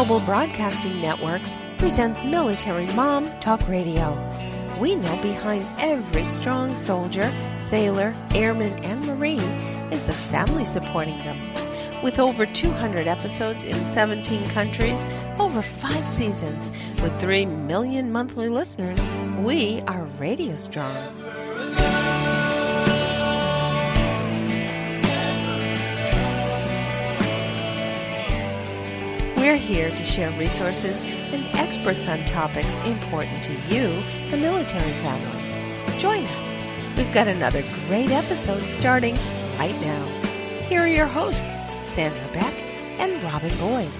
Global 0.00 0.20
Broadcasting 0.20 1.02
Networks 1.02 1.58
presents 1.76 2.24
Military 2.24 2.86
Mom 2.94 3.38
Talk 3.38 3.68
Radio. 3.68 4.16
We 4.80 4.96
know 4.96 5.20
behind 5.20 5.66
every 5.78 6.24
strong 6.24 6.74
soldier, 6.74 7.30
sailor, 7.60 8.16
airman, 8.34 8.82
and 8.82 9.04
Marine 9.04 9.42
is 9.92 10.06
the 10.06 10.14
family 10.14 10.64
supporting 10.64 11.18
them. 11.18 11.52
With 12.02 12.18
over 12.18 12.46
200 12.46 13.08
episodes 13.08 13.66
in 13.66 13.84
17 13.84 14.48
countries, 14.48 15.04
over 15.38 15.60
five 15.60 16.08
seasons, 16.08 16.72
with 17.02 17.20
3 17.20 17.44
million 17.44 18.10
monthly 18.10 18.48
listeners, 18.48 19.06
we 19.40 19.82
are 19.82 20.06
Radio 20.18 20.56
Strong. 20.56 20.96
We're 29.50 29.56
here 29.56 29.90
to 29.90 30.04
share 30.04 30.30
resources 30.38 31.02
and 31.02 31.44
experts 31.56 32.06
on 32.06 32.24
topics 32.24 32.76
important 32.84 33.42
to 33.42 33.52
you, 33.52 34.00
the 34.30 34.36
military 34.36 34.92
family. 34.92 35.98
Join 35.98 36.24
us. 36.24 36.60
We've 36.96 37.12
got 37.12 37.26
another 37.26 37.64
great 37.88 38.12
episode 38.12 38.62
starting 38.62 39.16
right 39.58 39.74
now. 39.80 40.06
Here 40.68 40.82
are 40.82 40.86
your 40.86 41.08
hosts, 41.08 41.58
Sandra 41.88 42.32
Beck 42.32 42.54
and 43.00 43.20
Robin 43.24 43.50
Boyd. 43.58 43.90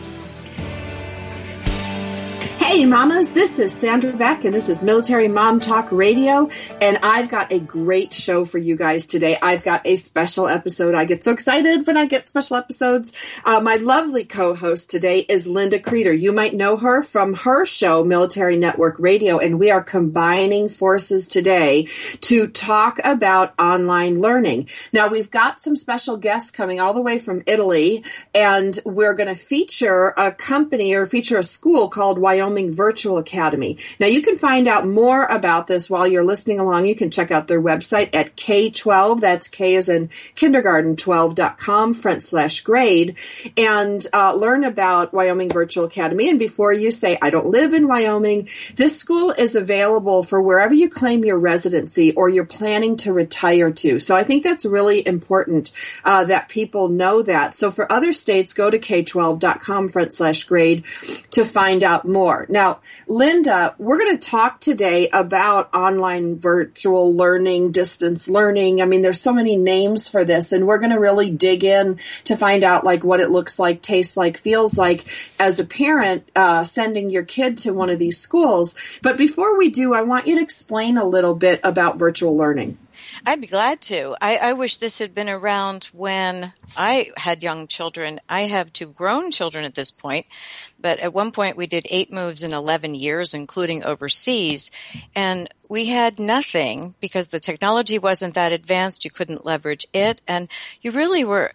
Hey 2.63 2.85
mamas, 2.85 3.31
this 3.31 3.59
is 3.59 3.73
Sandra 3.73 4.13
Beck 4.13 4.45
and 4.45 4.55
this 4.55 4.69
is 4.69 4.81
Military 4.83 5.27
Mom 5.29 5.61
Talk 5.61 5.91
Radio 5.91 6.49
and 6.81 6.99
I've 7.03 7.29
got 7.29 7.51
a 7.53 7.59
great 7.59 8.13
show 8.13 8.45
for 8.45 8.59
you 8.59 8.77
guys 8.77 9.07
today. 9.07 9.37
I've 9.43 9.65
got 9.65 9.81
a 9.87 9.97
special 9.97 10.47
episode. 10.47 10.95
I 10.95 11.07
get 11.07 11.25
so 11.25 11.33
excited 11.33 11.85
when 11.87 11.97
I 11.97 12.07
get 12.07 12.29
special 12.29 12.59
episodes. 12.59 13.13
Uh, 13.45 13.61
my 13.61 13.77
lovely 13.77 14.25
co-host 14.25 14.91
today 14.91 15.21
is 15.21 15.49
Linda 15.49 15.81
Creeder. 15.81 16.13
You 16.13 16.33
might 16.33 16.55
know 16.55 16.77
her 16.77 17.03
from 17.03 17.35
her 17.35 17.65
show 17.65 18.05
Military 18.05 18.57
Network 18.57 18.97
Radio 18.99 19.39
and 19.39 19.59
we 19.59 19.73
are 19.73 19.83
combining 19.83 20.69
forces 20.69 21.27
today 21.29 21.89
to 22.21 22.47
talk 22.47 23.01
about 23.03 23.59
online 23.59 24.21
learning. 24.21 24.69
Now 24.93 25.09
we've 25.09 25.31
got 25.31 25.63
some 25.63 25.75
special 25.75 26.19
guests 26.19 26.53
coming 26.53 26.79
all 26.79 26.93
the 26.93 27.01
way 27.01 27.19
from 27.19 27.43
Italy 27.47 28.05
and 28.35 28.79
we're 28.85 29.15
going 29.15 29.35
to 29.35 29.35
feature 29.35 30.15
a 30.17 30.31
company 30.31 30.95
or 30.95 31.07
feature 31.07 31.39
a 31.39 31.43
school 31.43 31.89
called 31.89 32.19
Wyoming 32.19 32.50
Wyoming 32.51 32.75
Virtual 32.75 33.19
Academy. 33.19 33.79
Now 34.01 34.09
you 34.09 34.23
can 34.23 34.37
find 34.37 34.67
out 34.67 34.85
more 34.87 35.25
about 35.25 35.69
this 35.69 35.89
while 35.89 36.07
you're 36.07 36.25
listening 36.25 36.59
along. 36.59 36.87
You 36.87 36.97
can 36.97 37.11
check 37.11 37.31
out 37.31 37.47
their 37.47 37.63
website 37.63 38.13
at 38.13 38.37
K12, 38.37 39.21
that's 39.21 39.47
K 39.47 39.77
as 39.77 39.89
in 39.89 40.11
kindergarten 40.35 40.97
12.com 40.97 41.95
front 41.95 42.25
slash 42.25 42.63
grade 42.63 43.17
and 43.57 44.05
uh, 44.13 44.35
learn 44.35 44.65
about 44.65 45.15
Wyoming 45.15 45.49
Virtual 45.51 45.85
Academy. 45.85 46.29
And 46.29 46.41
before 46.41 46.73
you 46.73 46.91
say, 46.91 47.17
I 47.23 47.31
don't 47.31 47.47
live 47.47 47.73
in 47.73 47.87
Wyoming, 47.87 48.49
this 48.75 48.99
school 48.99 49.31
is 49.31 49.55
available 49.55 50.25
for 50.25 50.43
wherever 50.43 50.75
you 50.75 50.91
claim 50.91 51.25
your 51.25 51.39
residency 51.39 52.13
or 52.13 52.29
you're 52.29 52.45
planning 52.45 52.97
to 52.99 53.13
retire 53.13 53.71
to. 53.71 54.01
So 54.01 54.17
I 54.17 54.25
think 54.25 54.43
that's 54.43 54.65
really 54.65 55.07
important 55.07 55.71
uh, 56.05 56.25
that 56.25 56.49
people 56.49 56.89
know 56.89 57.23
that. 57.23 57.57
So 57.57 57.71
for 57.71 57.91
other 57.93 58.13
states, 58.13 58.55
go 58.55 58.71
to 58.71 58.79
K12.com 58.79 59.91
front 59.91 60.13
slash 60.13 60.43
grade 60.45 60.83
to 61.31 61.45
find 61.45 61.85
out 61.85 62.09
more. 62.09 62.40
Now, 62.49 62.81
Linda, 63.07 63.75
we're 63.79 63.99
going 63.99 64.17
to 64.17 64.29
talk 64.31 64.61
today 64.61 65.09
about 65.09 65.75
online 65.75 66.39
virtual 66.39 67.15
learning, 67.15 67.73
distance 67.73 68.29
learning. 68.29 68.81
I 68.81 68.87
mean, 68.87 69.03
there's 69.03 69.21
so 69.21 69.33
many 69.33 69.57
names 69.57 70.09
for 70.09 70.25
this 70.25 70.53
and 70.53 70.67
we're 70.67 70.79
going 70.79 70.93
to 70.93 71.01
really 71.01 71.31
dig 71.31 71.65
in 71.65 71.99
to 72.25 72.37
find 72.37 72.65
out 72.65 72.85
like 72.85 73.05
what 73.05 73.21
it 73.21 73.31
looks 73.31 73.59
like, 73.59 73.83
tastes 73.83 74.17
like, 74.17 74.39
feels 74.39 74.79
like 74.79 75.05
as 75.39 75.61
a 75.61 75.65
parent, 75.65 76.29
uh, 76.35 76.65
sending 76.65 77.11
your 77.11 77.25
kid 77.25 77.59
to 77.59 77.73
one 77.73 77.91
of 77.91 77.99
these 77.99 78.19
schools. 78.19 78.75
But 79.03 79.17
before 79.17 79.59
we 79.59 79.71
do, 79.71 79.95
I 79.95 80.03
want 80.03 80.27
you 80.27 80.37
to 80.37 80.43
explain 80.43 80.97
a 80.97 81.05
little 81.05 81.35
bit 81.35 81.61
about 81.65 81.99
virtual 81.99 82.37
learning. 82.37 82.79
I'd 83.27 83.41
be 83.41 83.47
glad 83.47 83.83
to. 83.83 84.17
I, 84.21 84.37
I, 84.37 84.53
wish 84.55 84.79
this 84.79 84.99
had 84.99 85.15
been 85.15 85.29
around 85.29 85.85
when 85.93 86.53
I 86.77 87.11
had 87.17 87.43
young 87.43 87.67
children. 87.67 88.19
I 88.29 88.43
have 88.43 88.73
two 88.73 88.87
grown 88.87 89.31
children 89.31 89.65
at 89.65 89.75
this 89.75 89.91
point, 89.91 90.27
but 90.81 91.01
at 91.01 91.13
one 91.13 91.31
point 91.31 91.57
we 91.57 91.67
did 91.67 91.87
eight 91.91 92.11
moves 92.11 92.43
in 92.43 92.55
11 92.55 92.95
years, 92.95 93.35
including 93.35 93.85
overseas, 93.85 94.71
and 95.15 95.49
we 95.69 95.87
had 95.87 96.19
nothing 96.19 96.95
because 97.01 97.29
the 97.29 97.41
technology 97.41 97.99
wasn't 97.99 98.35
that 98.35 98.53
advanced. 98.53 99.05
You 99.05 99.11
couldn't 99.11 99.45
leverage 99.45 99.87
it, 99.93 100.23
and 100.27 100.49
you 100.81 100.91
really 100.91 101.25
were 101.25 101.53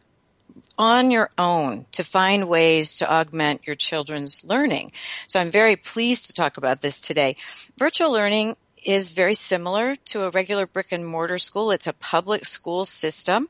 on 0.77 1.09
your 1.09 1.29
own 1.37 1.85
to 1.93 2.03
find 2.03 2.47
ways 2.47 2.97
to 2.97 3.11
augment 3.11 3.65
your 3.65 3.75
children's 3.75 4.43
learning. 4.43 4.91
So 5.27 5.39
I'm 5.39 5.49
very 5.49 5.75
pleased 5.75 6.27
to 6.27 6.33
talk 6.33 6.57
about 6.57 6.81
this 6.81 6.99
today. 6.99 7.35
Virtual 7.77 8.11
learning 8.11 8.55
is 8.85 9.09
very 9.09 9.33
similar 9.33 9.95
to 9.95 10.23
a 10.23 10.29
regular 10.29 10.67
brick 10.67 10.91
and 10.91 11.05
mortar 11.05 11.39
school. 11.39 11.71
It's 11.71 11.87
a 11.87 11.93
public 11.93 12.45
school 12.45 12.85
system 12.85 13.47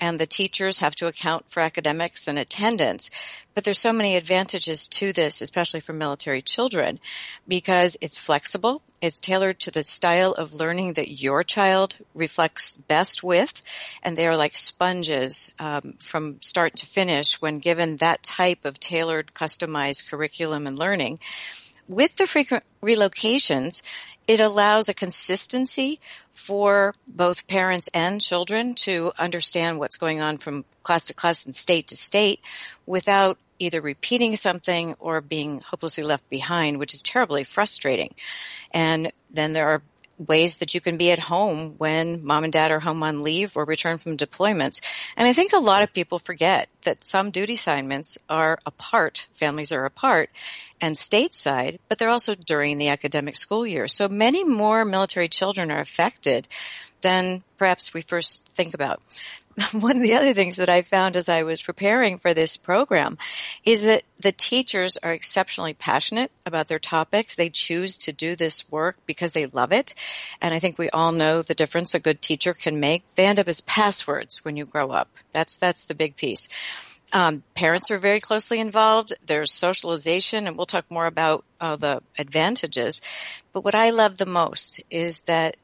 and 0.00 0.18
the 0.18 0.26
teachers 0.26 0.80
have 0.80 0.96
to 0.96 1.06
account 1.06 1.48
for 1.48 1.60
academics 1.60 2.26
and 2.26 2.36
attendance. 2.38 3.08
But 3.54 3.64
there's 3.64 3.78
so 3.78 3.92
many 3.92 4.16
advantages 4.16 4.88
to 4.88 5.12
this, 5.12 5.40
especially 5.40 5.80
for 5.80 5.92
military 5.92 6.42
children, 6.42 6.98
because 7.46 7.96
it's 8.00 8.18
flexible. 8.18 8.82
It's 9.00 9.20
tailored 9.20 9.58
to 9.60 9.70
the 9.70 9.82
style 9.82 10.32
of 10.32 10.54
learning 10.54 10.94
that 10.94 11.10
your 11.10 11.44
child 11.44 11.98
reflects 12.14 12.76
best 12.76 13.22
with, 13.22 13.62
and 14.02 14.16
they 14.16 14.26
are 14.26 14.36
like 14.36 14.56
sponges 14.56 15.50
um, 15.58 15.94
from 16.00 16.40
start 16.40 16.76
to 16.76 16.86
finish 16.86 17.42
when 17.42 17.58
given 17.58 17.96
that 17.96 18.22
type 18.22 18.64
of 18.64 18.80
tailored, 18.80 19.34
customized 19.34 20.08
curriculum 20.08 20.66
and 20.66 20.78
learning. 20.78 21.18
With 21.88 22.16
the 22.16 22.26
frequent 22.26 22.64
relocations, 22.82 23.82
it 24.26 24.40
allows 24.40 24.88
a 24.88 24.94
consistency 24.94 25.98
for 26.30 26.94
both 27.06 27.46
parents 27.46 27.88
and 27.92 28.20
children 28.20 28.74
to 28.74 29.12
understand 29.18 29.78
what's 29.78 29.96
going 29.96 30.20
on 30.20 30.36
from 30.36 30.64
class 30.82 31.06
to 31.06 31.14
class 31.14 31.44
and 31.44 31.54
state 31.54 31.88
to 31.88 31.96
state 31.96 32.40
without 32.86 33.38
either 33.58 33.80
repeating 33.80 34.34
something 34.36 34.94
or 34.98 35.20
being 35.20 35.60
hopelessly 35.60 36.02
left 36.02 36.28
behind, 36.30 36.78
which 36.78 36.94
is 36.94 37.02
terribly 37.02 37.44
frustrating. 37.44 38.12
And 38.72 39.12
then 39.30 39.52
there 39.52 39.68
are 39.68 39.82
ways 40.26 40.58
that 40.58 40.74
you 40.74 40.80
can 40.80 40.96
be 40.96 41.10
at 41.10 41.18
home 41.18 41.74
when 41.78 42.24
mom 42.24 42.44
and 42.44 42.52
dad 42.52 42.70
are 42.70 42.80
home 42.80 43.02
on 43.02 43.22
leave 43.22 43.56
or 43.56 43.64
return 43.64 43.98
from 43.98 44.16
deployments. 44.16 44.80
And 45.16 45.26
I 45.28 45.32
think 45.32 45.52
a 45.52 45.58
lot 45.58 45.82
of 45.82 45.92
people 45.92 46.18
forget 46.18 46.68
that 46.82 47.06
some 47.06 47.30
duty 47.30 47.54
assignments 47.54 48.18
are 48.28 48.58
apart, 48.66 49.26
families 49.32 49.72
are 49.72 49.84
apart 49.84 50.30
and 50.80 50.94
stateside, 50.96 51.78
but 51.88 51.98
they're 51.98 52.08
also 52.08 52.34
during 52.34 52.78
the 52.78 52.88
academic 52.88 53.36
school 53.36 53.66
year. 53.66 53.86
So 53.88 54.08
many 54.08 54.44
more 54.44 54.84
military 54.84 55.28
children 55.28 55.70
are 55.70 55.80
affected 55.80 56.48
than 57.02 57.42
perhaps 57.58 57.92
we 57.92 58.00
first 58.00 58.48
think 58.48 58.74
about. 58.74 59.00
one 59.72 59.96
of 59.96 60.02
the 60.02 60.14
other 60.14 60.32
things 60.32 60.56
that 60.56 60.68
I 60.68 60.82
found 60.82 61.16
as 61.16 61.28
I 61.28 61.42
was 61.42 61.62
preparing 61.62 62.18
for 62.18 62.32
this 62.32 62.56
program 62.56 63.18
is 63.64 63.84
that 63.84 64.02
the 64.18 64.32
teachers 64.32 64.96
are 64.96 65.12
exceptionally 65.12 65.74
passionate 65.74 66.30
about 66.46 66.68
their 66.68 66.78
topics. 66.78 67.36
They 67.36 67.50
choose 67.50 67.96
to 67.98 68.12
do 68.12 68.34
this 68.34 68.70
work 68.70 68.96
because 69.04 69.32
they 69.32 69.46
love 69.46 69.72
it. 69.72 69.94
And 70.40 70.54
I 70.54 70.58
think 70.58 70.78
we 70.78 70.88
all 70.90 71.12
know 71.12 71.42
the 71.42 71.54
difference 71.54 71.94
a 71.94 72.00
good 72.00 72.22
teacher 72.22 72.54
can 72.54 72.80
make. 72.80 73.14
They 73.14 73.26
end 73.26 73.40
up 73.40 73.48
as 73.48 73.60
passwords 73.60 74.44
when 74.44 74.56
you 74.56 74.64
grow 74.64 74.90
up. 74.90 75.10
That's, 75.32 75.56
that's 75.56 75.84
the 75.84 75.94
big 75.94 76.16
piece. 76.16 76.48
Um, 77.12 77.42
parents 77.54 77.90
are 77.90 77.98
very 77.98 78.20
closely 78.20 78.58
involved. 78.58 79.12
There's 79.26 79.52
socialization, 79.52 80.46
and 80.46 80.56
we'll 80.56 80.66
talk 80.66 80.90
more 80.90 81.06
about 81.06 81.44
uh, 81.60 81.76
the 81.76 82.02
advantages. 82.18 83.02
But 83.52 83.64
what 83.64 83.74
I 83.74 83.90
love 83.90 84.16
the 84.16 84.26
most 84.26 84.80
is 84.90 85.22
that 85.22 85.56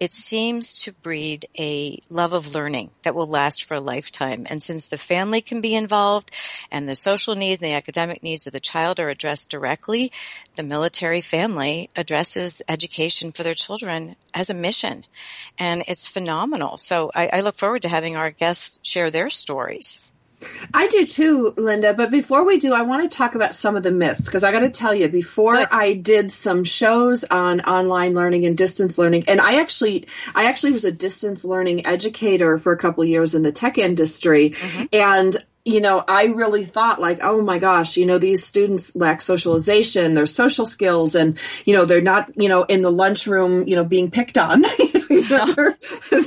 it 0.00 0.14
seems 0.14 0.72
to 0.82 0.92
breed 0.92 1.44
a 1.58 2.00
love 2.08 2.32
of 2.32 2.54
learning 2.54 2.90
that 3.02 3.14
will 3.14 3.26
last 3.26 3.64
for 3.64 3.74
a 3.74 3.80
lifetime. 3.80 4.46
And 4.48 4.62
since 4.62 4.86
the 4.86 4.96
family 4.96 5.42
can 5.42 5.60
be 5.60 5.74
involved 5.74 6.34
and 6.70 6.88
the 6.88 6.94
social 6.94 7.34
needs 7.34 7.60
and 7.60 7.70
the 7.70 7.76
academic 7.76 8.22
needs 8.22 8.46
of 8.46 8.54
the 8.54 8.60
child 8.60 8.98
are 8.98 9.10
addressed 9.10 9.50
directly, 9.50 10.10
the 10.56 10.62
military 10.62 11.20
family 11.20 11.90
addresses 11.94 12.62
education 12.66 13.30
for 13.30 13.42
their 13.42 13.54
children 13.54 14.16
as 14.32 14.48
a 14.48 14.54
mission. 14.54 15.04
And 15.58 15.84
it's 15.86 16.06
phenomenal. 16.06 16.78
So 16.78 17.10
I, 17.14 17.28
I 17.34 17.40
look 17.42 17.56
forward 17.56 17.82
to 17.82 17.90
having 17.90 18.16
our 18.16 18.30
guests 18.30 18.80
share 18.82 19.10
their 19.10 19.28
stories. 19.28 20.09
I 20.72 20.88
do 20.88 21.06
too, 21.06 21.54
Linda. 21.56 21.94
But 21.94 22.10
before 22.10 22.44
we 22.44 22.58
do, 22.58 22.72
I 22.72 22.82
want 22.82 23.08
to 23.08 23.16
talk 23.16 23.34
about 23.34 23.54
some 23.54 23.76
of 23.76 23.82
the 23.82 23.90
myths 23.90 24.24
because 24.24 24.44
I 24.44 24.52
got 24.52 24.60
to 24.60 24.70
tell 24.70 24.94
you, 24.94 25.08
before 25.08 25.52
Good. 25.52 25.68
I 25.70 25.94
did 25.94 26.32
some 26.32 26.64
shows 26.64 27.24
on 27.24 27.60
online 27.60 28.14
learning 28.14 28.46
and 28.46 28.56
distance 28.56 28.98
learning, 28.98 29.24
and 29.28 29.40
I 29.40 29.60
actually, 29.60 30.06
I 30.34 30.46
actually 30.46 30.72
was 30.72 30.84
a 30.84 30.92
distance 30.92 31.44
learning 31.44 31.86
educator 31.86 32.58
for 32.58 32.72
a 32.72 32.76
couple 32.78 33.04
years 33.04 33.34
in 33.34 33.42
the 33.42 33.52
tech 33.52 33.78
industry, 33.78 34.50
mm-hmm. 34.50 34.84
and 34.92 35.36
you 35.70 35.80
know, 35.80 36.04
I 36.06 36.26
really 36.26 36.64
thought 36.64 37.00
like, 37.00 37.20
oh 37.22 37.40
my 37.42 37.58
gosh, 37.58 37.96
you 37.96 38.06
know, 38.06 38.18
these 38.18 38.44
students 38.44 38.94
lack 38.96 39.22
socialization, 39.22 40.14
their 40.14 40.26
social 40.26 40.66
skills, 40.66 41.14
and 41.14 41.38
you 41.64 41.74
know, 41.74 41.84
they're 41.84 42.00
not, 42.00 42.30
you 42.36 42.48
know, 42.48 42.64
in 42.64 42.82
the 42.82 42.92
lunchroom, 42.92 43.66
you 43.66 43.76
know, 43.76 43.84
being 43.84 44.10
picked 44.10 44.38
on. 44.38 44.64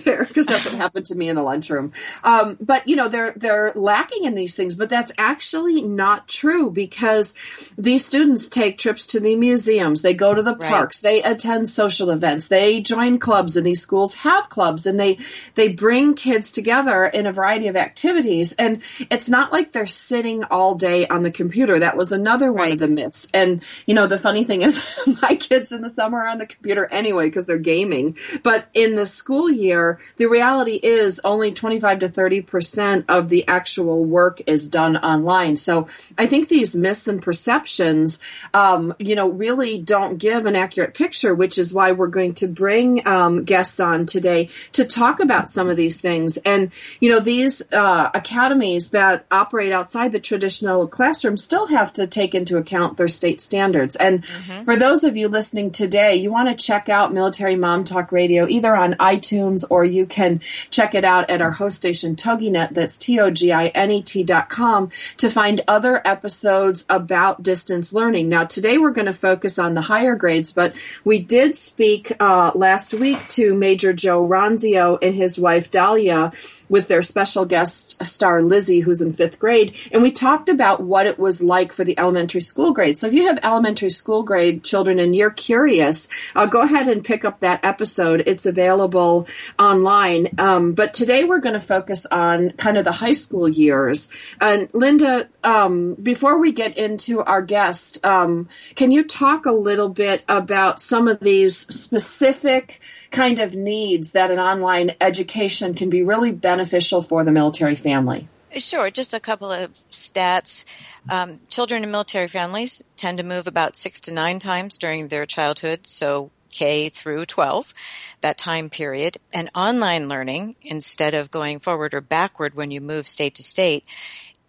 there 0.03 0.25
because 0.25 0.45
that's 0.45 0.65
what 0.65 0.75
happened 0.75 1.05
to 1.07 1.15
me 1.15 1.29
in 1.29 1.35
the 1.35 1.43
lunchroom. 1.43 1.91
Um, 2.23 2.57
but 2.59 2.87
you 2.87 2.95
know, 2.95 3.07
they're 3.07 3.33
they're 3.35 3.71
lacking 3.75 4.25
in 4.25 4.35
these 4.35 4.55
things, 4.55 4.75
but 4.75 4.89
that's 4.89 5.11
actually 5.17 5.81
not 5.81 6.27
true 6.27 6.69
because 6.69 7.33
these 7.77 8.05
students 8.05 8.47
take 8.47 8.77
trips 8.77 9.05
to 9.07 9.19
the 9.19 9.35
museums, 9.35 10.01
they 10.01 10.13
go 10.13 10.33
to 10.33 10.41
the 10.41 10.55
right. 10.55 10.69
parks, 10.69 11.01
they 11.01 11.21
attend 11.23 11.69
social 11.69 12.09
events, 12.09 12.47
they 12.47 12.81
join 12.81 13.19
clubs, 13.19 13.57
and 13.57 13.65
these 13.65 13.81
schools 13.81 14.15
have 14.15 14.49
clubs, 14.49 14.85
and 14.85 14.99
they 14.99 15.19
they 15.55 15.69
bring 15.69 16.13
kids 16.13 16.51
together 16.51 17.05
in 17.05 17.25
a 17.25 17.31
variety 17.31 17.67
of 17.67 17.75
activities, 17.75 18.53
and 18.53 18.81
it's 19.09 19.29
not 19.33 19.51
like 19.51 19.71
they're 19.71 19.87
sitting 19.87 20.43
all 20.43 20.75
day 20.75 21.07
on 21.07 21.23
the 21.23 21.31
computer. 21.31 21.79
That 21.79 21.97
was 21.97 22.11
another 22.11 22.51
one 22.51 22.65
right. 22.65 22.73
of 22.73 22.79
the 22.79 22.87
myths. 22.87 23.27
And 23.33 23.63
you 23.87 23.95
know, 23.95 24.05
the 24.05 24.19
funny 24.19 24.43
thing 24.43 24.61
is, 24.61 24.87
my 25.23 25.35
kids 25.35 25.71
in 25.71 25.81
the 25.81 25.89
summer 25.89 26.19
are 26.19 26.27
on 26.27 26.37
the 26.37 26.45
computer 26.45 26.85
anyway 26.91 27.25
because 27.25 27.47
they're 27.47 27.57
gaming, 27.57 28.15
but 28.43 28.67
in 28.75 28.93
the 28.93 29.07
school 29.07 29.49
year, 29.49 29.99
the 30.17 30.27
reality 30.27 30.79
is 30.81 31.19
only 31.23 31.51
25 31.51 31.99
to 31.99 32.09
30% 32.09 33.05
of 33.09 33.29
the 33.29 33.47
actual 33.47 34.05
work 34.05 34.39
is 34.45 34.69
done 34.69 34.97
online. 34.97 35.57
So 35.57 35.87
I 36.15 36.27
think 36.27 36.47
these 36.47 36.75
myths 36.75 37.07
and 37.07 37.19
perceptions, 37.19 38.19
um, 38.53 38.93
you 38.99 39.15
know, 39.15 39.29
really 39.29 39.81
don't 39.81 40.19
give 40.19 40.45
an 40.45 40.55
accurate 40.55 40.93
picture, 40.93 41.33
which 41.33 41.57
is 41.57 41.73
why 41.73 41.93
we're 41.93 42.07
going 42.07 42.35
to 42.35 42.47
bring 42.47 43.07
um, 43.07 43.45
guests 43.45 43.79
on 43.79 44.05
today 44.05 44.49
to 44.73 44.85
talk 44.85 45.19
about 45.19 45.49
some 45.49 45.69
of 45.69 45.75
these 45.75 45.99
things. 45.99 46.37
And, 46.37 46.71
you 46.99 47.09
know, 47.09 47.19
these 47.19 47.63
uh, 47.71 48.11
academies 48.13 48.91
that 48.91 49.12
operate 49.31 49.71
outside 49.71 50.11
the 50.11 50.19
traditional 50.19 50.87
classroom 50.87 51.37
still 51.37 51.67
have 51.67 51.93
to 51.93 52.07
take 52.07 52.33
into 52.35 52.57
account 52.57 52.97
their 52.97 53.07
state 53.07 53.41
standards. 53.41 53.95
And 53.95 54.23
mm-hmm. 54.23 54.63
for 54.63 54.75
those 54.75 55.03
of 55.03 55.17
you 55.17 55.27
listening 55.27 55.71
today, 55.71 56.15
you 56.15 56.31
want 56.31 56.49
to 56.49 56.55
check 56.55 56.89
out 56.89 57.13
Military 57.13 57.55
Mom 57.55 57.83
Talk 57.83 58.11
Radio 58.11 58.47
either 58.47 58.75
on 58.75 58.93
iTunes 58.95 59.63
or 59.69 59.83
you 59.85 60.05
can 60.05 60.41
check 60.69 60.95
it 60.95 61.03
out 61.03 61.29
at 61.29 61.41
our 61.41 61.51
host 61.51 61.77
station 61.77 62.15
TogiNet. 62.15 62.73
That's 62.73 62.97
T-O-G-I-N-E-T 62.97 64.23
dot 64.23 64.49
com 64.49 64.89
to 65.17 65.29
find 65.29 65.61
other 65.67 66.01
episodes 66.05 66.85
about 66.89 67.43
distance 67.43 67.93
learning. 67.93 68.29
Now 68.29 68.45
today 68.45 68.77
we're 68.77 68.91
going 68.91 69.07
to 69.07 69.13
focus 69.13 69.59
on 69.59 69.73
the 69.73 69.81
higher 69.81 70.15
grades, 70.15 70.51
but 70.51 70.73
we 71.03 71.19
did 71.19 71.55
speak 71.55 72.13
uh, 72.19 72.51
last 72.55 72.93
week 72.93 73.19
to 73.29 73.53
Major 73.53 73.93
Joe 73.93 74.27
Ronzio 74.27 74.97
and 75.01 75.15
his 75.15 75.39
wife 75.39 75.71
Dahlia 75.71 76.31
with 76.69 76.87
their 76.87 77.01
special 77.01 77.45
guest 77.45 78.03
star 78.05 78.41
Lizzie, 78.41 78.81
who's 78.81 79.01
in 79.01 79.13
fifth 79.13 79.39
grade, 79.39 79.75
and 79.91 80.01
we 80.01 80.11
talked 80.11 80.49
about 80.49 80.81
what 80.81 81.05
it 81.05 81.19
was 81.19 81.41
like 81.41 81.73
for 81.73 81.83
the 81.83 81.97
elementary 81.97 82.41
school 82.41 82.73
grade. 82.73 82.97
So 82.97 83.07
if 83.07 83.13
you 83.13 83.27
have 83.27 83.39
elementary 83.43 83.89
school 83.89 84.23
grade 84.23 84.63
children 84.63 84.99
and 84.99 85.15
you're 85.15 85.29
curious, 85.29 86.07
uh, 86.35 86.45
go 86.45 86.61
ahead 86.61 86.87
and 86.87 87.03
pick 87.03 87.25
up 87.25 87.39
that 87.41 87.63
episode. 87.63 88.23
It's 88.25 88.45
available 88.45 89.27
online. 89.59 90.29
Um, 90.37 90.73
but 90.73 90.93
today 90.93 91.23
we're 91.23 91.39
going 91.39 91.53
to 91.53 91.59
focus 91.59 92.05
on 92.05 92.51
kind 92.51 92.77
of 92.77 92.85
the 92.85 92.91
high 92.91 93.13
school 93.13 93.47
years. 93.47 94.09
And 94.39 94.69
Linda, 94.73 95.27
um, 95.43 95.95
before 95.95 96.39
we 96.39 96.51
get 96.51 96.77
into 96.77 97.21
our 97.21 97.41
guest, 97.41 98.03
um, 98.05 98.49
can 98.75 98.91
you 98.91 99.03
talk 99.03 99.45
a 99.45 99.51
little 99.51 99.89
bit 99.89 100.23
about 100.27 100.79
some 100.79 101.07
of 101.07 101.19
these 101.19 101.57
specific 101.57 102.81
kind 103.13 103.39
of 103.39 103.55
needs 103.55 104.11
that 104.11 104.31
an 104.31 104.39
online 104.39 104.95
education 104.99 105.73
can 105.73 105.89
be 105.89 106.03
really 106.03 106.31
beneficial 106.31 107.01
for 107.01 107.23
the 107.23 107.31
military 107.31 107.75
family? 107.75 108.27
Sure, 108.57 108.91
just 108.91 109.13
a 109.13 109.19
couple 109.19 109.51
of 109.51 109.71
stats. 109.89 110.65
Um, 111.09 111.39
children 111.47 111.83
in 111.83 111.91
military 111.91 112.27
families 112.27 112.83
tend 112.97 113.17
to 113.19 113.23
move 113.23 113.47
about 113.47 113.77
six 113.77 113.99
to 114.01 114.13
nine 114.13 114.39
times 114.39 114.77
during 114.77 115.07
their 115.07 115.25
childhood, 115.25 115.87
so 115.87 116.31
K 116.51 116.89
through 116.89 117.25
12, 117.25 117.73
that 118.21 118.37
time 118.37 118.69
period. 118.69 119.17
And 119.33 119.49
online 119.55 120.07
learning, 120.07 120.55
instead 120.61 121.13
of 121.13 121.31
going 121.31 121.59
forward 121.59 121.93
or 121.93 122.01
backward 122.01 122.53
when 122.53 122.69
you 122.69 122.81
move 122.81 123.07
state 123.07 123.35
to 123.35 123.43
state, 123.43 123.87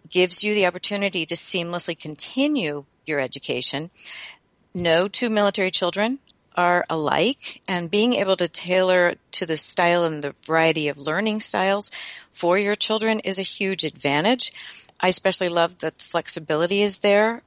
gives 0.09 0.43
you 0.43 0.53
the 0.53 0.67
opportunity 0.67 1.25
to 1.25 1.35
seamlessly 1.35 1.99
continue 1.99 2.85
your 3.05 3.19
education. 3.19 3.89
No 4.73 5.07
two 5.07 5.29
military 5.29 5.71
children 5.71 6.19
are 6.55 6.85
alike 6.89 7.61
and 7.67 7.91
being 7.91 8.13
able 8.13 8.35
to 8.37 8.47
tailor 8.47 9.15
to 9.31 9.45
the 9.45 9.57
style 9.57 10.03
and 10.03 10.23
the 10.23 10.35
variety 10.45 10.87
of 10.87 10.97
learning 10.97 11.39
styles 11.39 11.91
for 12.31 12.57
your 12.57 12.75
children 12.75 13.19
is 13.19 13.39
a 13.39 13.43
huge 13.43 13.83
advantage. 13.83 14.51
I 14.99 15.09
especially 15.09 15.49
love 15.49 15.79
that 15.79 15.97
the 15.97 16.03
flexibility 16.03 16.81
is 16.81 16.99
there 16.99 17.41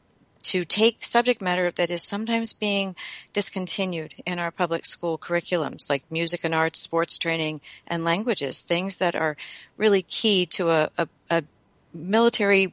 to 0.45 0.65
take 0.65 1.05
subject 1.05 1.41
matter 1.43 1.71
that 1.73 1.91
is 1.91 2.07
sometimes 2.07 2.53
being 2.53 2.95
discontinued 3.33 4.15
in 4.25 4.39
our 4.39 4.51
public 4.51 4.87
school 4.87 5.19
curriculums, 5.19 5.91
like 5.91 6.11
music 6.11 6.43
and 6.45 6.55
arts, 6.55 6.81
sports 6.81 7.19
training, 7.19 7.61
and 7.87 8.05
languages, 8.05 8.63
things 8.63 8.97
that 8.97 9.17
are 9.17 9.37
really 9.77 10.03
key 10.03 10.47
to 10.47 10.71
a, 10.71 10.91
a, 10.97 11.09
a 11.31 11.43
military 11.93 12.73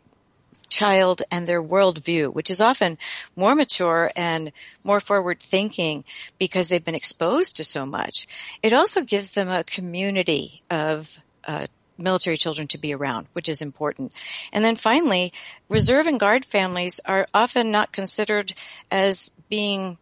child 0.69 1.21
and 1.31 1.47
their 1.47 1.61
worldview, 1.61 2.33
which 2.33 2.49
is 2.49 2.61
often 2.61 2.97
more 3.35 3.55
mature 3.55 4.11
and 4.15 4.51
more 4.83 4.99
forward 4.99 5.39
thinking 5.39 6.03
because 6.37 6.69
they've 6.69 6.83
been 6.83 6.95
exposed 6.95 7.57
to 7.57 7.63
so 7.63 7.85
much. 7.85 8.27
It 8.61 8.73
also 8.73 9.01
gives 9.01 9.31
them 9.31 9.49
a 9.49 9.63
community 9.63 10.61
of 10.69 11.19
uh, 11.47 11.67
military 11.97 12.37
children 12.37 12.67
to 12.67 12.77
be 12.77 12.93
around, 12.93 13.27
which 13.33 13.49
is 13.49 13.61
important. 13.61 14.13
And 14.51 14.63
then 14.63 14.75
finally, 14.75 15.33
reserve 15.69 16.07
and 16.07 16.19
guard 16.19 16.45
families 16.45 16.99
are 17.05 17.27
often 17.33 17.71
not 17.71 17.91
considered 17.91 18.53
as 18.91 19.31
being 19.49 19.97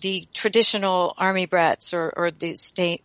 the 0.00 0.26
traditional 0.32 1.14
army 1.18 1.46
brats 1.46 1.94
or, 1.94 2.12
or 2.16 2.30
the 2.30 2.56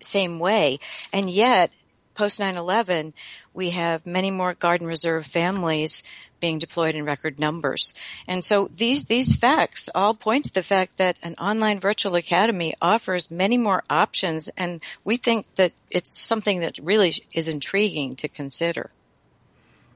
same 0.01 0.39
way. 0.39 0.79
And 1.13 1.29
yet, 1.29 1.71
post 2.15 2.39
9-11, 2.39 3.13
we 3.53 3.71
have 3.71 4.05
many 4.05 4.31
more 4.31 4.53
guard 4.53 4.81
and 4.81 4.87
reserve 4.87 5.25
families 5.25 6.03
being 6.39 6.59
deployed 6.59 6.95
in 6.95 7.05
record 7.05 7.39
numbers. 7.39 7.93
And 8.27 8.43
so 8.43 8.67
these, 8.67 9.05
these 9.05 9.35
facts 9.35 9.89
all 9.93 10.13
point 10.13 10.45
to 10.45 10.53
the 10.53 10.63
fact 10.63 10.97
that 10.97 11.17
an 11.23 11.35
online 11.35 11.79
virtual 11.79 12.15
academy 12.15 12.73
offers 12.81 13.31
many 13.31 13.57
more 13.57 13.83
options 13.89 14.49
and 14.57 14.81
we 15.03 15.15
think 15.15 15.45
that 15.55 15.73
it's 15.89 16.17
something 16.17 16.61
that 16.61 16.79
really 16.81 17.13
is 17.33 17.47
intriguing 17.47 18.15
to 18.17 18.27
consider. 18.27 18.89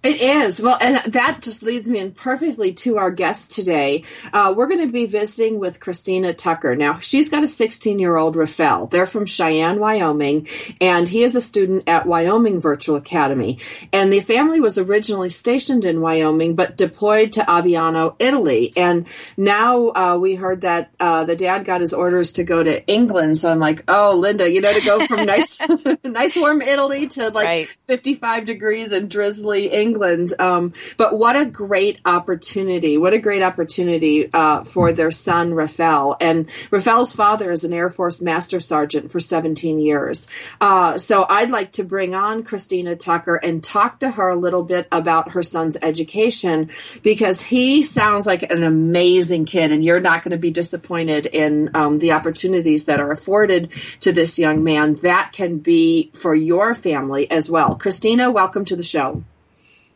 It 0.04 0.22
is. 0.22 0.60
Well, 0.60 0.78
and 0.82 0.98
that 1.14 1.42
just 1.42 1.64
leads 1.64 1.88
me 1.88 2.00
in 2.00 2.12
perfectly 2.12 2.74
to 2.74 2.98
our 2.98 3.10
guest 3.10 3.54
today. 3.54 4.04
Uh, 4.34 4.54
we're 4.56 4.68
going 4.68 4.82
to 4.82 4.92
be 4.92 5.06
visiting 5.06 5.60
with 5.60 5.80
Christina 5.80 6.34
Tucker. 6.34 6.76
Now, 6.76 7.00
she's 7.00 7.30
got 7.30 7.46
a 7.46 7.48
16 7.48 8.00
year 8.00 8.18
old 8.18 8.36
Rafael. 8.36 8.88
They're 8.88 9.06
from 9.06 9.26
Cheyenne, 9.26 9.80
Wyoming, 9.80 10.50
and 10.82 11.08
he 11.08 11.24
is 11.24 11.38
a 11.38 11.42
student 11.42 11.88
at 11.88 12.06
Wyoming 12.06 12.60
Virtual 12.60 12.98
Academy. 12.98 13.60
And 13.94 14.12
the 14.12 14.20
family 14.20 14.60
was 14.60 14.78
originally 14.78 15.30
stationed 15.30 15.86
in 15.86 16.02
Wyoming, 16.02 16.56
but 16.56 16.76
deployed 16.76 17.32
to 17.34 17.42
Aviano, 17.44 18.18
Italy. 18.20 18.74
And 18.76 19.08
now 19.38 19.88
uh, 19.88 20.18
we 20.20 20.36
heard 20.36 20.62
that 20.62 20.92
uh, 21.00 21.24
the 21.24 21.38
dad 21.38 21.64
got 21.64 21.80
his 21.80 21.94
orders 21.94 22.34
to 22.34 22.44
go 22.44 22.62
to 22.62 22.86
England. 22.88 23.38
So 23.38 23.50
I'm 23.50 23.60
like, 23.60 23.86
oh, 23.88 24.18
Linda, 24.18 24.52
you 24.52 24.60
know, 24.60 24.74
to 24.74 24.84
go 24.84 25.06
from 25.06 25.26
nice, 25.26 25.62
nice 26.04 26.36
warm 26.36 26.62
Italy 26.62 27.08
to 27.08 27.30
like 27.30 27.46
right. 27.46 27.68
55 27.68 28.44
degrees 28.44 28.92
and 28.92 29.10
drizzly 29.10 29.68
England 29.72 29.93
England. 29.94 30.34
Um, 30.40 30.74
but 30.98 31.18
what 31.18 31.36
a 31.36 31.46
great 31.46 32.00
opportunity! 32.04 32.98
What 32.98 33.14
a 33.14 33.20
great 33.20 33.44
opportunity 33.44 34.34
uh, 34.34 34.64
for 34.64 34.92
their 34.92 35.12
son 35.12 35.54
Rafael. 35.54 36.18
And 36.20 36.50
Rafael's 36.72 37.14
father 37.14 37.52
is 37.52 37.64
an 37.64 37.74
Air 37.74 37.90
Force 37.90 38.22
Master 38.22 38.60
Sergeant 38.60 39.12
for 39.12 39.20
17 39.20 39.78
years. 39.80 40.28
Uh, 40.60 40.98
so 40.98 41.26
I'd 41.30 41.52
like 41.52 41.74
to 41.74 41.84
bring 41.84 42.16
on 42.16 42.44
Christina 42.44 42.96
Tucker 42.96 43.36
and 43.36 43.64
talk 43.64 44.00
to 44.00 44.10
her 44.10 44.30
a 44.30 44.36
little 44.36 44.64
bit 44.64 44.88
about 44.92 45.32
her 45.32 45.44
son's 45.44 45.78
education 45.82 46.72
because 47.04 47.42
he 47.42 47.84
sounds 47.84 48.26
like 48.26 48.44
an 48.44 48.64
amazing 48.64 49.46
kid, 49.46 49.72
and 49.72 49.84
you're 49.84 50.00
not 50.00 50.24
going 50.24 50.32
to 50.32 50.38
be 50.38 50.52
disappointed 50.52 51.28
in 51.28 51.70
um, 51.76 52.00
the 52.00 52.14
opportunities 52.14 52.86
that 52.86 53.00
are 53.00 53.12
afforded 53.12 53.72
to 54.00 54.12
this 54.12 54.40
young 54.40 54.64
man. 54.64 54.96
That 54.96 55.32
can 55.34 55.60
be 55.60 56.10
for 56.14 56.34
your 56.34 56.74
family 56.74 57.30
as 57.30 57.50
well. 57.50 57.76
Christina, 57.76 58.32
welcome 58.32 58.66
to 58.66 58.76
the 58.76 58.84
show. 58.84 59.24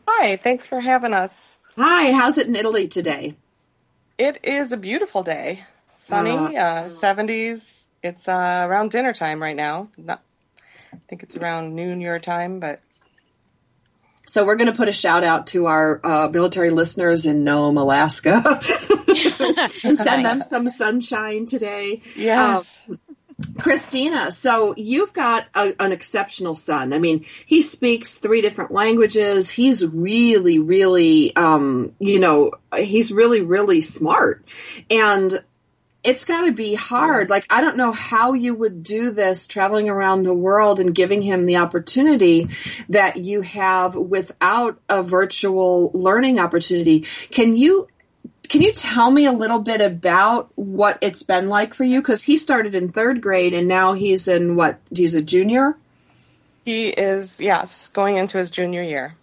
Hi, 0.08 0.40
thanks 0.42 0.66
for 0.70 0.80
having 0.80 1.14
us. 1.14 1.32
Hi, 1.78 2.12
how's 2.14 2.38
it 2.38 2.48
in 2.48 2.56
Italy 2.56 2.88
today? 2.88 3.36
It 4.18 4.40
is 4.44 4.72
a 4.72 4.78
beautiful 4.78 5.22
day. 5.22 5.64
Sunny, 6.08 6.58
uh, 6.58 6.62
uh, 6.62 6.90
70s. 6.90 7.62
It's 8.02 8.28
uh, 8.28 8.32
around 8.68 8.92
dinner 8.92 9.14
time 9.14 9.42
right 9.42 9.56
now. 9.56 9.90
Not, 9.98 10.22
I 10.94 10.98
think 11.10 11.24
it's 11.24 11.36
around 11.36 11.76
noon 11.76 12.00
your 12.00 12.20
time, 12.20 12.60
but. 12.60 12.82
So 14.26 14.46
we're 14.46 14.56
going 14.56 14.72
to 14.72 14.78
put 14.78 14.90
a 14.90 14.94
shout 14.94 15.24
out 15.24 15.48
to 15.48 15.68
our 15.68 16.00
uh, 16.04 16.30
military 16.30 16.70
listeners 16.70 17.26
in 17.26 17.44
Nome, 17.44 17.78
Alaska, 17.78 18.42
and 19.84 20.00
send 20.00 20.26
them 20.26 20.38
some 20.40 20.70
sunshine 20.70 21.46
today. 21.46 22.02
Yes. 22.16 22.82
Um, 22.90 23.00
Christina, 23.60 24.32
so 24.32 24.74
you've 24.78 25.14
got 25.14 25.46
a, 25.54 25.74
an 25.80 25.92
exceptional 25.92 26.56
son. 26.56 26.92
I 26.92 27.00
mean, 27.00 27.26
he 27.46 27.62
speaks 27.62 28.14
three 28.14 28.42
different 28.42 28.72
languages. 28.72 29.50
He's 29.50 29.86
really, 29.86 30.58
really, 30.58 31.36
um, 31.36 31.94
you 32.00 32.20
know, 32.20 32.54
he's 32.76 33.12
really, 33.12 33.42
really 33.42 33.82
smart. 33.82 34.44
And 34.90 35.44
it's 36.04 36.26
got 36.26 36.46
to 36.46 36.52
be 36.52 36.74
hard. 36.74 37.30
Like, 37.30 37.46
I 37.50 37.62
don't 37.62 37.78
know 37.78 37.92
how 37.92 38.34
you 38.34 38.56
would 38.56 38.82
do 38.82 39.12
this 39.12 39.46
traveling 39.46 39.90
around 39.90 40.24
the 40.24 40.34
world 40.34 40.80
and 40.80 40.96
giving 40.96 41.22
him 41.22 41.44
the 41.44 41.58
opportunity 41.58 42.50
that 42.90 43.18
you 43.18 43.42
have 43.42 43.96
without 43.96 44.80
a 44.90 45.04
virtual 45.04 45.92
learning 45.94 46.40
opportunity. 46.40 47.02
Can 47.30 47.58
you 47.58 47.88
can 48.50 48.62
you 48.62 48.74
tell 48.74 49.12
me 49.12 49.26
a 49.26 49.32
little 49.32 49.60
bit 49.60 49.82
about 49.82 50.52
what 50.56 50.98
it's 51.02 51.24
been 51.24 51.50
like 51.50 51.74
for 51.74 51.84
you? 51.84 52.02
Because 52.02 52.24
he 52.24 52.38
started 52.38 52.76
in 52.76 52.90
third 52.90 53.22
grade 53.22 53.54
and 53.54 53.68
now 53.68 53.94
he's 53.94 54.28
in 54.28 54.56
what? 54.56 54.80
He's 54.94 55.16
a 55.16 55.22
junior? 55.22 55.76
He 56.66 56.90
is, 56.90 57.40
yes, 57.40 57.90
going 57.90 58.18
into 58.18 58.38
his 58.38 58.52
junior 58.52 58.84
year. 58.84 59.16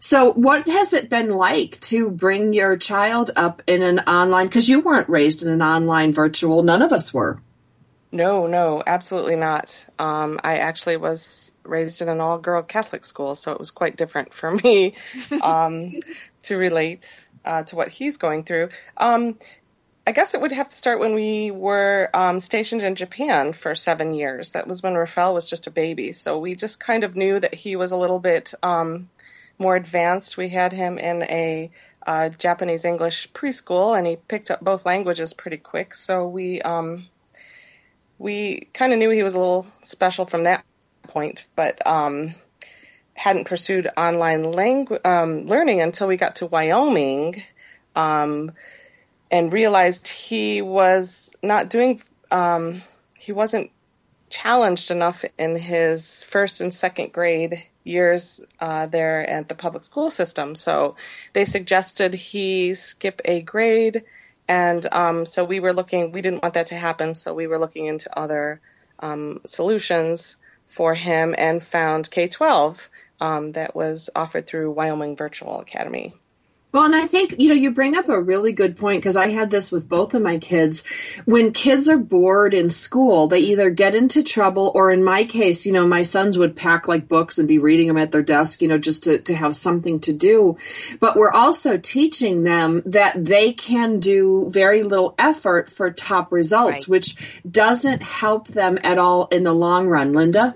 So, 0.00 0.32
what 0.32 0.66
has 0.66 0.92
it 0.92 1.08
been 1.08 1.30
like 1.30 1.80
to 1.82 2.10
bring 2.10 2.52
your 2.52 2.76
child 2.76 3.30
up 3.36 3.62
in 3.66 3.82
an 3.82 4.00
online? 4.00 4.46
Because 4.48 4.68
you 4.68 4.80
weren't 4.80 5.08
raised 5.08 5.42
in 5.42 5.48
an 5.48 5.62
online 5.62 6.12
virtual, 6.12 6.62
none 6.62 6.82
of 6.82 6.92
us 6.92 7.14
were. 7.14 7.40
No, 8.10 8.46
no, 8.46 8.82
absolutely 8.86 9.36
not. 9.36 9.86
Um, 9.98 10.38
I 10.44 10.58
actually 10.58 10.98
was 10.98 11.54
raised 11.62 12.02
in 12.02 12.10
an 12.10 12.20
all 12.20 12.38
girl 12.38 12.62
Catholic 12.62 13.04
school, 13.04 13.34
so 13.34 13.52
it 13.52 13.58
was 13.58 13.70
quite 13.70 13.96
different 13.96 14.34
for 14.34 14.50
me 14.50 14.96
um, 15.42 15.94
to 16.42 16.56
relate 16.56 17.26
uh, 17.44 17.62
to 17.64 17.76
what 17.76 17.88
he's 17.88 18.16
going 18.16 18.44
through. 18.44 18.68
Um, 18.96 19.36
I 20.04 20.10
guess 20.12 20.34
it 20.34 20.40
would 20.40 20.52
have 20.52 20.68
to 20.68 20.76
start 20.76 20.98
when 20.98 21.14
we 21.14 21.52
were 21.52 22.10
um, 22.12 22.40
stationed 22.40 22.82
in 22.82 22.96
Japan 22.96 23.52
for 23.52 23.74
seven 23.76 24.14
years. 24.14 24.52
That 24.52 24.66
was 24.66 24.82
when 24.82 24.94
Rafael 24.94 25.32
was 25.32 25.48
just 25.48 25.68
a 25.68 25.70
baby. 25.70 26.12
So 26.12 26.38
we 26.40 26.56
just 26.56 26.80
kind 26.80 27.04
of 27.04 27.14
knew 27.14 27.38
that 27.38 27.54
he 27.54 27.76
was 27.76 27.92
a 27.92 27.96
little 27.96 28.18
bit 28.18 28.52
um, 28.64 29.08
more 29.58 29.76
advanced. 29.76 30.36
We 30.36 30.48
had 30.48 30.72
him 30.72 30.98
in 30.98 31.22
a 31.22 31.70
uh, 32.04 32.30
Japanese 32.30 32.84
English 32.84 33.30
preschool, 33.32 33.96
and 33.96 34.04
he 34.04 34.16
picked 34.16 34.50
up 34.50 34.60
both 34.60 34.84
languages 34.84 35.34
pretty 35.34 35.58
quick. 35.58 35.94
So 35.94 36.26
we 36.26 36.60
um, 36.62 37.06
we 38.18 38.68
kind 38.74 38.92
of 38.92 38.98
knew 38.98 39.10
he 39.10 39.22
was 39.22 39.34
a 39.34 39.38
little 39.38 39.66
special 39.82 40.26
from 40.26 40.44
that 40.44 40.64
point. 41.04 41.46
But 41.54 41.86
um, 41.86 42.34
hadn't 43.14 43.46
pursued 43.46 43.88
online 43.96 44.44
langu- 44.44 45.04
um, 45.04 45.46
learning 45.46 45.80
until 45.80 46.08
we 46.08 46.16
got 46.16 46.36
to 46.36 46.46
Wyoming 46.46 47.42
um, 47.94 48.52
and 49.30 49.52
realized 49.52 50.08
he 50.08 50.62
was 50.62 51.34
not 51.42 51.70
doing, 51.70 52.00
um, 52.30 52.82
he 53.18 53.32
wasn't 53.32 53.70
challenged 54.30 54.90
enough 54.90 55.24
in 55.38 55.56
his 55.56 56.22
first 56.24 56.60
and 56.60 56.72
second 56.72 57.12
grade 57.12 57.64
years 57.84 58.40
uh, 58.60 58.86
there 58.86 59.28
at 59.28 59.48
the 59.48 59.54
public 59.54 59.84
school 59.84 60.10
system. 60.10 60.54
So 60.54 60.96
they 61.32 61.44
suggested 61.44 62.14
he 62.14 62.74
skip 62.74 63.20
a 63.24 63.42
grade. 63.42 64.04
And 64.48 64.86
um, 64.90 65.26
so 65.26 65.44
we 65.44 65.60
were 65.60 65.72
looking, 65.72 66.12
we 66.12 66.22
didn't 66.22 66.42
want 66.42 66.54
that 66.54 66.68
to 66.68 66.76
happen. 66.76 67.14
So 67.14 67.34
we 67.34 67.46
were 67.46 67.58
looking 67.58 67.86
into 67.86 68.18
other 68.18 68.60
um, 68.98 69.40
solutions 69.46 70.36
for 70.72 70.94
him 70.94 71.34
and 71.36 71.62
found 71.62 72.10
K 72.10 72.26
12 72.26 72.90
um, 73.20 73.50
that 73.50 73.76
was 73.76 74.10
offered 74.16 74.46
through 74.46 74.72
Wyoming 74.72 75.16
Virtual 75.16 75.60
Academy. 75.60 76.14
Well, 76.72 76.86
and 76.86 76.94
I 76.94 77.06
think, 77.06 77.34
you 77.38 77.50
know, 77.50 77.54
you 77.54 77.70
bring 77.70 77.96
up 77.98 78.08
a 78.08 78.20
really 78.20 78.52
good 78.52 78.78
point 78.78 79.02
because 79.02 79.16
I 79.16 79.28
had 79.28 79.50
this 79.50 79.70
with 79.70 79.86
both 79.86 80.14
of 80.14 80.22
my 80.22 80.38
kids. 80.38 80.84
When 81.26 81.52
kids 81.52 81.86
are 81.86 81.98
bored 81.98 82.54
in 82.54 82.70
school, 82.70 83.28
they 83.28 83.40
either 83.40 83.68
get 83.68 83.94
into 83.94 84.22
trouble 84.22 84.72
or 84.74 84.90
in 84.90 85.04
my 85.04 85.24
case, 85.24 85.66
you 85.66 85.72
know, 85.72 85.86
my 85.86 86.00
sons 86.00 86.38
would 86.38 86.56
pack 86.56 86.88
like 86.88 87.08
books 87.08 87.38
and 87.38 87.46
be 87.46 87.58
reading 87.58 87.88
them 87.88 87.98
at 87.98 88.10
their 88.10 88.22
desk, 88.22 88.62
you 88.62 88.68
know, 88.68 88.78
just 88.78 89.04
to, 89.04 89.18
to 89.18 89.34
have 89.34 89.54
something 89.54 90.00
to 90.00 90.14
do. 90.14 90.56
But 90.98 91.14
we're 91.14 91.30
also 91.30 91.76
teaching 91.76 92.42
them 92.42 92.82
that 92.86 93.22
they 93.22 93.52
can 93.52 94.00
do 94.00 94.48
very 94.48 94.82
little 94.82 95.14
effort 95.18 95.70
for 95.70 95.90
top 95.90 96.32
results, 96.32 96.88
right. 96.88 96.88
which 96.88 97.16
doesn't 97.48 98.02
help 98.02 98.48
them 98.48 98.78
at 98.82 98.96
all 98.96 99.26
in 99.26 99.44
the 99.44 99.52
long 99.52 99.88
run. 99.88 100.14
Linda? 100.14 100.54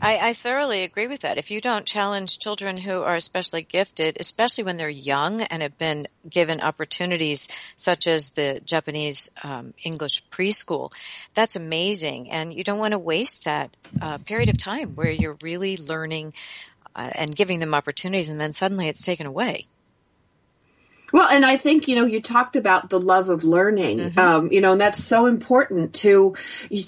I, 0.00 0.18
I, 0.28 0.32
thoroughly 0.32 0.82
agree 0.82 1.06
with 1.06 1.20
that. 1.20 1.38
If 1.38 1.50
you 1.50 1.60
don't 1.60 1.86
challenge 1.86 2.38
children 2.38 2.76
who 2.76 3.02
are 3.02 3.16
especially 3.16 3.62
gifted, 3.62 4.16
especially 4.20 4.64
when 4.64 4.76
they're 4.76 4.88
young 4.88 5.42
and 5.42 5.62
have 5.62 5.78
been 5.78 6.06
given 6.28 6.60
opportunities 6.60 7.48
such 7.76 8.06
as 8.06 8.30
the 8.30 8.60
Japanese 8.64 9.28
um, 9.42 9.74
English 9.82 10.22
preschool, 10.30 10.90
that's 11.34 11.56
amazing. 11.56 12.30
And 12.30 12.54
you 12.54 12.64
don't 12.64 12.78
want 12.78 12.92
to 12.92 12.98
waste 12.98 13.44
that 13.44 13.76
uh, 14.00 14.18
period 14.18 14.48
of 14.48 14.58
time 14.58 14.94
where 14.94 15.10
you're 15.10 15.38
really 15.42 15.76
learning 15.76 16.32
uh, 16.94 17.10
and 17.14 17.34
giving 17.34 17.60
them 17.60 17.74
opportunities 17.74 18.28
and 18.28 18.40
then 18.40 18.52
suddenly 18.52 18.88
it's 18.88 19.04
taken 19.04 19.26
away. 19.26 19.66
Well, 21.16 21.30
and 21.30 21.46
I 21.46 21.56
think, 21.56 21.88
you 21.88 21.96
know, 21.96 22.04
you 22.04 22.20
talked 22.20 22.56
about 22.56 22.90
the 22.90 23.00
love 23.00 23.30
of 23.30 23.42
learning, 23.42 24.00
mm-hmm. 24.00 24.18
um, 24.18 24.52
you 24.52 24.60
know, 24.60 24.72
and 24.72 24.80
that's 24.82 25.02
so 25.02 25.24
important 25.24 25.94
to, 25.94 26.36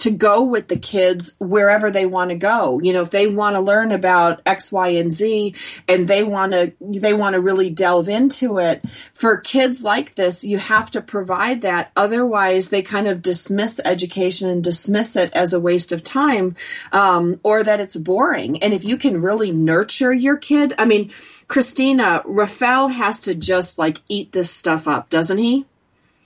to 0.01 0.11
go 0.11 0.45
with 0.45 0.69
the 0.69 0.79
kids 0.79 1.35
wherever 1.39 1.91
they 1.91 2.05
want 2.05 2.29
to 2.29 2.37
go. 2.37 2.79
You 2.79 2.93
know, 2.93 3.01
if 3.01 3.11
they 3.11 3.27
want 3.27 3.57
to 3.57 3.61
learn 3.61 3.91
about 3.91 4.43
X, 4.45 4.71
Y, 4.71 4.89
and 4.89 5.11
Z 5.11 5.55
and 5.89 6.07
they 6.07 6.25
want 6.25 6.53
to, 6.53 6.75
they 6.79 7.15
want 7.15 7.37
to 7.37 7.41
really 7.41 7.71
delve 7.71 8.11
into 8.11 8.59
it 8.59 8.85
for 9.15 9.39
kids 9.39 9.83
like 9.83 10.15
this, 10.15 10.45
you 10.45 10.59
have 10.59 10.91
to 10.91 11.01
provide 11.01 11.63
that. 11.63 11.91
Otherwise 11.97 12.69
they 12.69 12.83
kind 12.83 13.09
of 13.09 13.23
dismiss 13.23 13.81
education 13.83 14.51
and 14.51 14.63
dismiss 14.63 15.17
it 15.17 15.33
as 15.33 15.55
a 15.55 15.61
waste 15.61 15.91
of 15.91 16.05
time, 16.05 16.55
um, 16.93 17.41
or 17.43 17.65
that 17.65 17.81
it's 17.81 17.97
boring. 17.97 18.63
And 18.63 18.75
if 18.75 18.85
you 18.85 18.99
can 18.99 19.23
really 19.23 19.53
nurture 19.53 20.13
your 20.13 20.37
kid, 20.37 20.75
I 20.77 20.85
mean, 20.85 21.13
Christina, 21.49 22.23
Rafael 22.27 22.89
has 22.89 23.21
to 23.21 23.35
just 23.35 23.79
like 23.79 24.03
eat 24.09 24.33
this 24.33 24.51
stuff 24.51 24.87
up, 24.87 25.09
doesn't 25.09 25.39
he? 25.39 25.65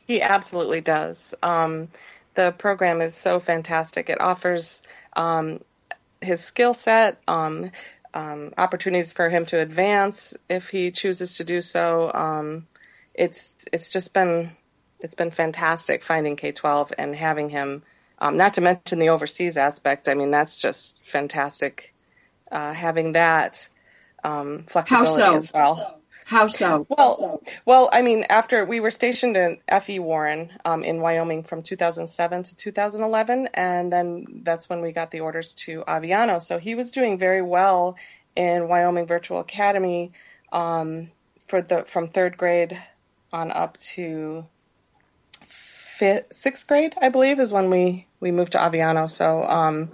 He 0.09 0.21
absolutely 0.21 0.81
does. 0.81 1.17
Um, 1.43 1.89
the 2.35 2.53
program 2.59 3.01
is 3.01 3.15
so 3.23 3.39
fantastic. 3.39 4.11
It 4.11 4.21
offers 4.21 4.81
um, 5.15 5.61
his 6.21 6.45
skill 6.45 6.75
set, 6.75 7.19
um, 7.27 7.71
um 8.15 8.53
opportunities 8.59 9.11
for 9.11 9.31
him 9.31 9.47
to 9.47 9.59
advance 9.59 10.35
if 10.51 10.69
he 10.69 10.91
chooses 10.91 11.37
to 11.37 11.45
do 11.45 11.63
so. 11.63 12.11
Um, 12.13 12.67
it's 13.15 13.67
it's 13.73 13.89
just 13.89 14.13
been 14.13 14.51
it's 15.01 15.15
been 15.15 15.31
fantastic 15.31 16.03
finding 16.03 16.37
K 16.37 16.53
twelve 16.53 16.93
and 16.99 17.15
having 17.15 17.49
him. 17.49 17.83
Um, 18.19 18.37
not 18.37 18.55
to 18.55 18.61
mention 18.61 18.99
the 18.99 19.09
overseas 19.11 19.57
aspect. 19.57 20.09
I 20.09 20.15
mean, 20.15 20.31
that's 20.31 20.57
just 20.57 20.97
fantastic. 21.03 21.95
Uh, 22.51 22.73
having 22.73 23.13
that 23.13 23.69
um, 24.25 24.65
flexibility 24.69 25.23
so? 25.23 25.37
as 25.37 25.53
well. 25.53 25.99
How 26.25 26.47
so? 26.47 26.87
Well, 26.89 27.43
well, 27.67 27.91
I 27.93 28.03
mean, 28.03 28.25
after 28.31 28.65
we 28.65 28.81
were 28.81 28.91
stationed 28.91 29.37
in 29.37 29.59
F.E. 29.69 29.99
Warren 29.99 30.51
um, 30.65 30.83
in 30.83 31.01
Wyoming 31.01 31.43
from 31.43 31.63
2007 31.63 32.45
to 32.45 32.57
2011, 32.57 33.49
and 33.55 33.93
then 33.93 34.41
that's 34.43 34.69
when 34.69 34.81
we 34.81 34.93
got 34.93 35.11
the 35.11 35.21
orders 35.21 35.55
to 35.67 35.83
Aviano. 35.87 36.41
So 36.41 36.59
he 36.59 36.75
was 36.75 36.91
doing 36.91 37.19
very 37.19 37.43
well 37.43 37.97
in 38.37 38.69
Wyoming 38.69 39.07
Virtual 39.07 39.41
Academy 39.41 40.13
um, 40.53 41.11
for 41.47 41.61
the 41.61 41.85
from 41.85 42.09
third 42.09 42.37
grade 42.37 42.81
on 43.33 43.51
up 43.51 43.79
to 43.79 44.47
fifth, 45.43 46.33
sixth 46.33 46.67
grade, 46.67 46.95
I 47.01 47.09
believe, 47.09 47.41
is 47.41 47.53
when 47.53 47.69
we 47.69 48.07
we 48.21 48.31
moved 48.31 48.53
to 48.53 48.59
Aviano. 48.59 49.11
So 49.11 49.43
um, 49.43 49.91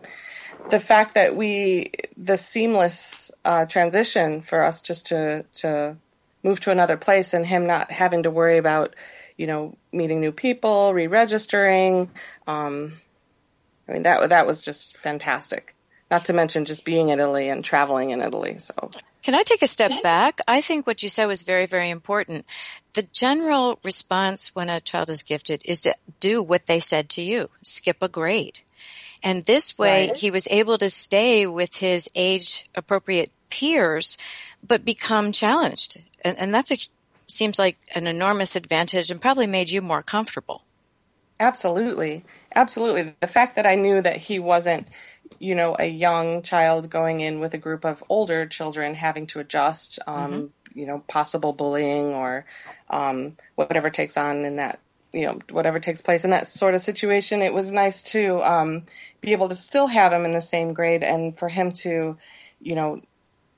the 0.71 0.81
fact 0.81 1.15
that 1.15 1.37
we 1.37 1.93
the 2.17 2.37
seamless 2.37 3.31
uh, 3.45 3.67
transition 3.67 4.41
for 4.41 4.62
us 4.62 4.83
just 4.83 5.09
to 5.09 5.45
to 5.53 5.97
move 6.43 6.61
to 6.61 6.71
another 6.71 6.97
place 6.97 7.35
and 7.35 7.47
him 7.47 7.67
not 7.67 7.91
having 7.91 8.25
to 8.25 8.31
worry 8.31 8.59
about 8.59 8.95
you 9.37 9.47
know 9.47 9.77
meeting 9.93 10.21
new 10.21 10.33
people 10.33 10.93
re-registering 10.93 12.11
um, 12.47 12.95
i 13.88 13.93
mean 13.93 14.03
that 14.03 14.29
that 14.29 14.47
was 14.47 14.62
just 14.62 14.97
fantastic. 14.97 15.75
Not 16.11 16.25
to 16.25 16.33
mention 16.33 16.65
just 16.65 16.87
being 16.87 17.11
in 17.11 17.21
italy 17.21 17.49
and 17.49 17.65
traveling 17.65 18.11
in 18.11 18.23
italy 18.23 18.59
so. 18.59 18.91
Can 19.23 19.35
i 19.35 19.43
take 19.43 19.62
a 19.62 19.67
step 19.67 20.03
back? 20.03 20.41
I 20.49 20.61
think 20.61 20.87
what 20.87 21.03
you 21.03 21.09
said 21.09 21.27
was 21.27 21.43
very 21.43 21.67
very 21.67 21.91
important. 21.91 22.50
The 22.95 23.03
general 23.12 23.79
response 23.85 24.55
when 24.55 24.71
a 24.71 24.81
child 24.81 25.11
is 25.11 25.23
gifted 25.23 25.62
is 25.65 25.81
to 25.83 25.95
do 26.19 26.43
what 26.43 26.67
they 26.67 26.81
said 26.81 27.09
to 27.11 27.23
you. 27.23 27.50
Skip 27.62 27.99
a 28.00 28.09
grade 28.09 28.61
and 29.22 29.44
this 29.44 29.78
way 29.78 30.08
right. 30.08 30.16
he 30.16 30.30
was 30.30 30.48
able 30.50 30.78
to 30.78 30.88
stay 30.88 31.46
with 31.46 31.76
his 31.76 32.08
age 32.14 32.66
appropriate 32.76 33.30
peers, 33.50 34.18
but 34.66 34.84
become 34.84 35.32
challenged. 35.32 36.02
And, 36.25 36.38
and 36.38 36.54
that's 36.54 36.70
a, 36.70 36.78
seems 37.26 37.58
like 37.58 37.78
an 37.94 38.06
enormous 38.06 38.56
advantage 38.56 39.10
and 39.10 39.20
probably 39.20 39.46
made 39.46 39.70
you 39.70 39.82
more 39.82 40.02
comfortable. 40.02 40.62
Absolutely. 41.40 42.25
Absolutely. 42.54 43.14
The 43.20 43.26
fact 43.28 43.56
that 43.56 43.66
I 43.66 43.76
knew 43.76 44.00
that 44.02 44.16
he 44.16 44.38
wasn't, 44.38 44.88
you 45.38 45.54
know, 45.54 45.76
a 45.78 45.87
young 45.87 46.42
child 46.42 46.90
going 46.90 47.20
in 47.20 47.38
with 47.38 47.54
a 47.54 47.58
group 47.58 47.84
of 47.84 48.02
older 48.08 48.46
children 48.46 48.94
having 48.94 49.26
to 49.28 49.40
adjust, 49.40 50.00
um, 50.06 50.32
mm-hmm. 50.32 50.78
you 50.78 50.87
know, 50.87 50.98
possible 51.06 51.52
bullying 51.52 52.08
or 52.08 52.44
um, 52.90 53.37
whatever 53.54 53.90
takes 53.90 54.16
on 54.16 54.44
in 54.44 54.56
that 54.56 54.80
you 55.12 55.27
know, 55.27 55.38
whatever 55.50 55.81
takes 55.81 56.03
place 56.03 56.25
in 56.25 56.31
that 56.31 56.47
sort 56.47 56.75
of 56.75 56.81
situation, 56.81 57.43
it 57.43 57.55
was 57.55 57.73
nice 57.73 58.03
to 58.12 58.43
um, 58.43 58.83
be 59.21 59.33
able 59.33 59.49
to 59.49 59.55
still 59.55 59.87
have 59.87 60.12
him 60.12 60.25
in 60.25 60.31
the 60.31 60.41
same 60.41 60.75
grade 60.75 61.03
and 61.03 61.37
for 61.37 61.49
him 61.49 61.73
to, 61.73 62.17
you 62.61 62.75
know, 62.75 63.00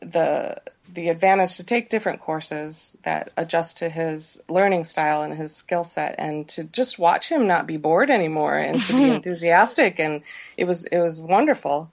the 0.00 0.61
the 0.92 1.09
advantage 1.09 1.57
to 1.57 1.64
take 1.64 1.88
different 1.88 2.21
courses 2.21 2.97
that 3.04 3.30
adjust 3.37 3.78
to 3.78 3.88
his 3.88 4.42
learning 4.49 4.83
style 4.85 5.23
and 5.23 5.33
his 5.33 5.54
skill 5.54 5.85
set 5.85 6.16
and 6.19 6.49
to 6.49 6.64
just 6.64 6.99
watch 6.99 7.28
him 7.28 7.47
not 7.47 7.66
be 7.66 7.76
bored 7.76 8.11
anymore 8.11 8.59
and 8.59 8.80
to 8.80 8.95
be 8.95 9.04
enthusiastic. 9.14 10.00
And 10.00 10.23
it 10.57 10.64
was 10.64 10.87
it 10.87 10.99
was 10.99 11.21
wonderful. 11.21 11.92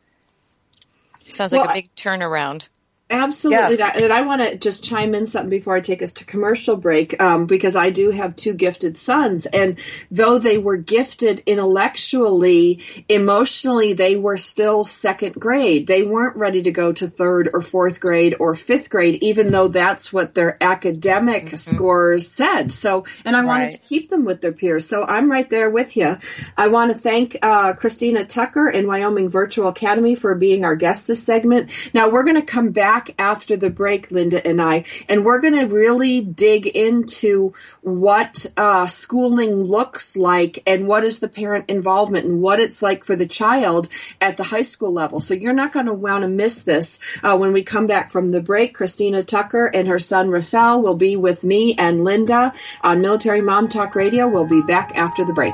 Sounds 1.30 1.52
like 1.52 1.64
well, 1.64 1.72
a 1.72 1.74
big 1.76 1.94
turnaround 1.96 2.68
Absolutely. 3.10 3.78
Yes. 3.78 4.02
And 4.02 4.12
I 4.12 4.24
want 4.24 4.42
to 4.42 4.58
just 4.58 4.84
chime 4.84 5.16
in 5.16 5.26
something 5.26 5.50
before 5.50 5.78
I 5.78 5.80
take 5.80 6.02
us 6.02 6.12
to 6.14 6.26
commercial 6.26 6.76
break, 6.76 7.22
um, 7.22 7.46
because 7.46 7.78
I 7.78 7.90
do 7.90 8.12
have 8.12 8.36
two 8.36 8.54
gifted 8.54 8.98
sons. 8.98 9.46
And 9.46 9.80
though 10.12 10.40
they 10.40 10.58
were 10.58 10.76
gifted 10.76 11.42
intellectually, 11.46 12.82
emotionally, 13.08 13.94
they 13.94 14.18
were 14.18 14.36
still 14.36 14.84
second 14.84 15.36
grade. 15.36 15.88
They 15.88 16.04
weren't 16.04 16.36
ready 16.36 16.62
to 16.64 16.72
go 16.72 16.92
to 16.92 17.08
third 17.08 17.50
or 17.54 17.62
fourth 17.62 18.02
grade 18.02 18.36
or 18.42 18.56
fifth 18.56 18.90
grade, 18.90 19.24
even 19.24 19.52
though 19.52 19.70
that's 19.70 20.12
what 20.12 20.34
their 20.34 20.62
academic 20.62 21.46
mm-hmm. 21.46 21.56
scores 21.56 22.30
said. 22.30 22.74
So, 22.74 23.06
and 23.24 23.38
I 23.38 23.40
right. 23.40 23.48
wanted 23.48 23.72
to 23.72 23.78
keep 23.78 24.10
them 24.10 24.26
with 24.26 24.42
their 24.42 24.52
peers. 24.52 24.86
So 24.86 25.06
I'm 25.06 25.32
right 25.32 25.50
there 25.50 25.70
with 25.70 25.96
you. 25.96 26.18
I 26.58 26.68
want 26.68 26.92
to 26.92 26.98
thank 26.98 27.38
uh, 27.42 27.72
Christina 27.72 28.26
Tucker 28.26 28.68
and 28.68 28.86
Wyoming 28.86 29.30
Virtual 29.30 29.70
Academy 29.70 30.16
for 30.16 30.36
being 30.36 30.66
our 30.66 30.76
guest 30.76 31.08
this 31.08 31.24
segment. 31.24 31.72
Now 31.94 32.10
we're 32.10 32.24
going 32.24 32.36
to 32.36 32.42
come 32.42 32.72
back 32.72 32.97
back 32.98 33.14
after 33.20 33.56
the 33.56 33.70
break, 33.70 34.10
Linda 34.10 34.46
and 34.46 34.60
I, 34.60 34.84
and 35.08 35.24
we're 35.24 35.40
going 35.40 35.54
to 35.54 35.68
really 35.68 36.22
dig 36.22 36.66
into 36.66 37.54
what 37.82 38.48
uh, 38.58 38.88
schooling 38.88 39.62
looks 39.62 40.16
like 40.16 40.64
and 40.66 40.88
what 40.88 41.04
is 41.04 41.20
the 41.20 41.28
parent 41.28 41.66
involvement 41.68 42.26
and 42.26 42.42
what 42.42 42.60
it's 42.60 42.82
like 42.82 43.06
for 43.06 43.16
the 43.16 43.28
child 43.28 43.88
at 44.20 44.36
the 44.38 44.44
high 44.44 44.64
school 44.64 44.92
level. 44.92 45.20
So 45.20 45.36
you're 45.36 45.54
not 45.54 45.74
going 45.74 45.86
to 45.86 45.94
want 45.94 46.24
to 46.24 46.28
miss 46.28 46.64
this 46.64 47.00
uh, 47.22 47.38
when 47.38 47.54
we 47.54 47.62
come 47.62 47.86
back 47.86 48.10
from 48.10 48.32
the 48.32 48.42
break. 48.42 48.74
Christina 48.74 49.22
Tucker 49.22 49.68
and 49.68 49.88
her 49.88 50.00
son 50.00 50.32
Rafael 50.32 50.82
will 50.82 50.98
be 50.98 51.16
with 51.16 51.44
me 51.44 51.76
and 51.78 52.04
Linda 52.04 52.52
on 52.82 53.02
Military 53.02 53.42
Mom 53.42 53.68
Talk 53.68 53.94
Radio. 53.94 54.28
We'll 54.28 54.46
be 54.46 54.64
back 54.64 54.92
after 54.96 55.24
the 55.24 55.34
break. 55.34 55.54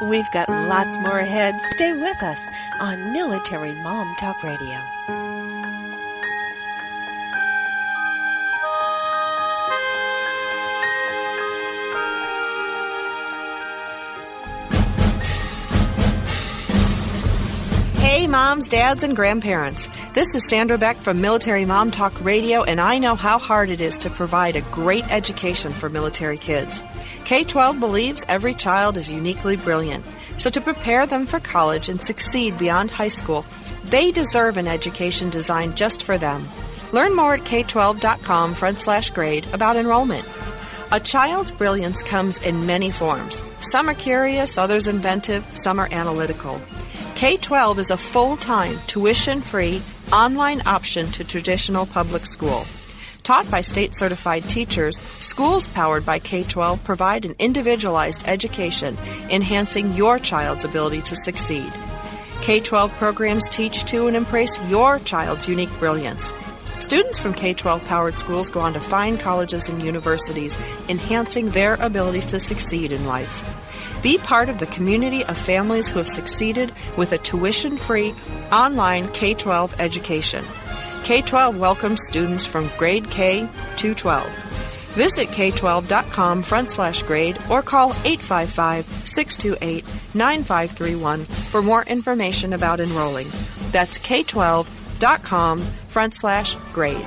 We've 0.00 0.30
got 0.30 0.48
lots 0.48 0.98
more 0.98 1.18
ahead. 1.18 1.60
Stay 1.60 1.92
with 1.92 2.22
us 2.22 2.50
on 2.80 3.12
Military 3.12 3.74
Mom 3.74 4.14
Talk 4.16 4.42
Radio. 4.42 5.23
Moms, 18.34 18.66
dads, 18.66 19.04
and 19.04 19.14
grandparents. 19.14 19.88
This 20.12 20.34
is 20.34 20.48
Sandra 20.48 20.76
Beck 20.76 20.96
from 20.96 21.20
Military 21.20 21.64
Mom 21.64 21.92
Talk 21.92 22.24
Radio, 22.24 22.64
and 22.64 22.80
I 22.80 22.98
know 22.98 23.14
how 23.14 23.38
hard 23.38 23.70
it 23.70 23.80
is 23.80 23.96
to 23.98 24.10
provide 24.10 24.56
a 24.56 24.60
great 24.72 25.08
education 25.08 25.70
for 25.70 25.88
military 25.88 26.36
kids. 26.36 26.82
K 27.24 27.44
12 27.44 27.78
believes 27.78 28.24
every 28.28 28.52
child 28.52 28.96
is 28.96 29.08
uniquely 29.08 29.56
brilliant. 29.56 30.04
So 30.36 30.50
to 30.50 30.60
prepare 30.60 31.06
them 31.06 31.26
for 31.26 31.38
college 31.38 31.88
and 31.88 32.00
succeed 32.00 32.58
beyond 32.58 32.90
high 32.90 33.14
school, 33.20 33.44
they 33.84 34.10
deserve 34.10 34.56
an 34.56 34.66
education 34.66 35.30
designed 35.30 35.76
just 35.76 36.02
for 36.02 36.18
them. 36.18 36.44
Learn 36.92 37.14
more 37.14 37.34
at 37.34 37.42
k12.com 37.42 38.56
front 38.56 38.80
slash 38.80 39.10
grade 39.10 39.46
about 39.52 39.76
enrollment. 39.76 40.28
A 40.90 40.98
child's 40.98 41.52
brilliance 41.52 42.02
comes 42.02 42.38
in 42.38 42.66
many 42.66 42.90
forms. 42.90 43.40
Some 43.60 43.88
are 43.88 43.94
curious, 43.94 44.58
others 44.58 44.88
inventive, 44.88 45.46
some 45.56 45.78
are 45.78 45.88
analytical. 45.92 46.60
K 47.14 47.36
12 47.36 47.78
is 47.78 47.90
a 47.92 47.96
full 47.96 48.36
time, 48.36 48.76
tuition 48.88 49.40
free, 49.40 49.80
online 50.12 50.66
option 50.66 51.06
to 51.12 51.22
traditional 51.24 51.86
public 51.86 52.26
school. 52.26 52.64
Taught 53.22 53.48
by 53.52 53.60
state 53.60 53.94
certified 53.94 54.42
teachers, 54.50 54.98
schools 54.98 55.68
powered 55.68 56.04
by 56.04 56.18
K 56.18 56.42
12 56.42 56.82
provide 56.82 57.24
an 57.24 57.36
individualized 57.38 58.26
education, 58.26 58.98
enhancing 59.30 59.94
your 59.94 60.18
child's 60.18 60.64
ability 60.64 61.02
to 61.02 61.14
succeed. 61.14 61.72
K 62.42 62.58
12 62.58 62.92
programs 62.94 63.48
teach 63.48 63.84
to 63.84 64.08
and 64.08 64.16
embrace 64.16 64.60
your 64.68 64.98
child's 64.98 65.48
unique 65.48 65.72
brilliance. 65.78 66.34
Students 66.80 67.20
from 67.20 67.32
K 67.32 67.54
12 67.54 67.84
powered 67.86 68.18
schools 68.18 68.50
go 68.50 68.58
on 68.58 68.72
to 68.72 68.80
fine 68.80 69.18
colleges 69.18 69.68
and 69.68 69.80
universities, 69.80 70.54
enhancing 70.88 71.50
their 71.50 71.74
ability 71.74 72.22
to 72.22 72.40
succeed 72.40 72.90
in 72.90 73.06
life. 73.06 73.63
Be 74.04 74.18
part 74.18 74.50
of 74.50 74.58
the 74.58 74.66
community 74.66 75.24
of 75.24 75.38
families 75.38 75.88
who 75.88 75.98
have 75.98 76.08
succeeded 76.08 76.70
with 76.94 77.12
a 77.12 77.18
tuition 77.18 77.78
free 77.78 78.14
online 78.52 79.08
K 79.12 79.32
12 79.32 79.80
education. 79.80 80.44
K 81.04 81.22
12 81.22 81.58
welcomes 81.58 82.02
students 82.06 82.44
from 82.44 82.70
grade 82.76 83.10
K 83.10 83.48
to 83.78 83.94
12. 83.94 84.26
Visit 84.94 85.28
k12.com 85.28 86.42
front 86.42 86.70
slash 86.70 87.02
grade 87.02 87.38
or 87.50 87.62
call 87.62 87.90
855 88.04 88.84
628 88.84 89.84
9531 90.14 91.24
for 91.24 91.62
more 91.62 91.82
information 91.84 92.52
about 92.52 92.80
enrolling. 92.80 93.26
That's 93.72 93.98
k12.com 93.98 95.60
front 95.88 96.14
slash 96.14 96.56
grade. 96.74 97.06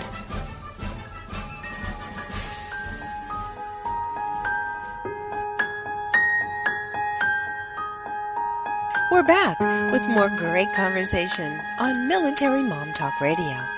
Back 9.28 9.60
with 9.92 10.08
more 10.08 10.30
great 10.30 10.74
conversation 10.74 11.62
on 11.78 12.08
Military 12.08 12.64
Mom 12.64 12.94
Talk 12.94 13.20
Radio. 13.20 13.77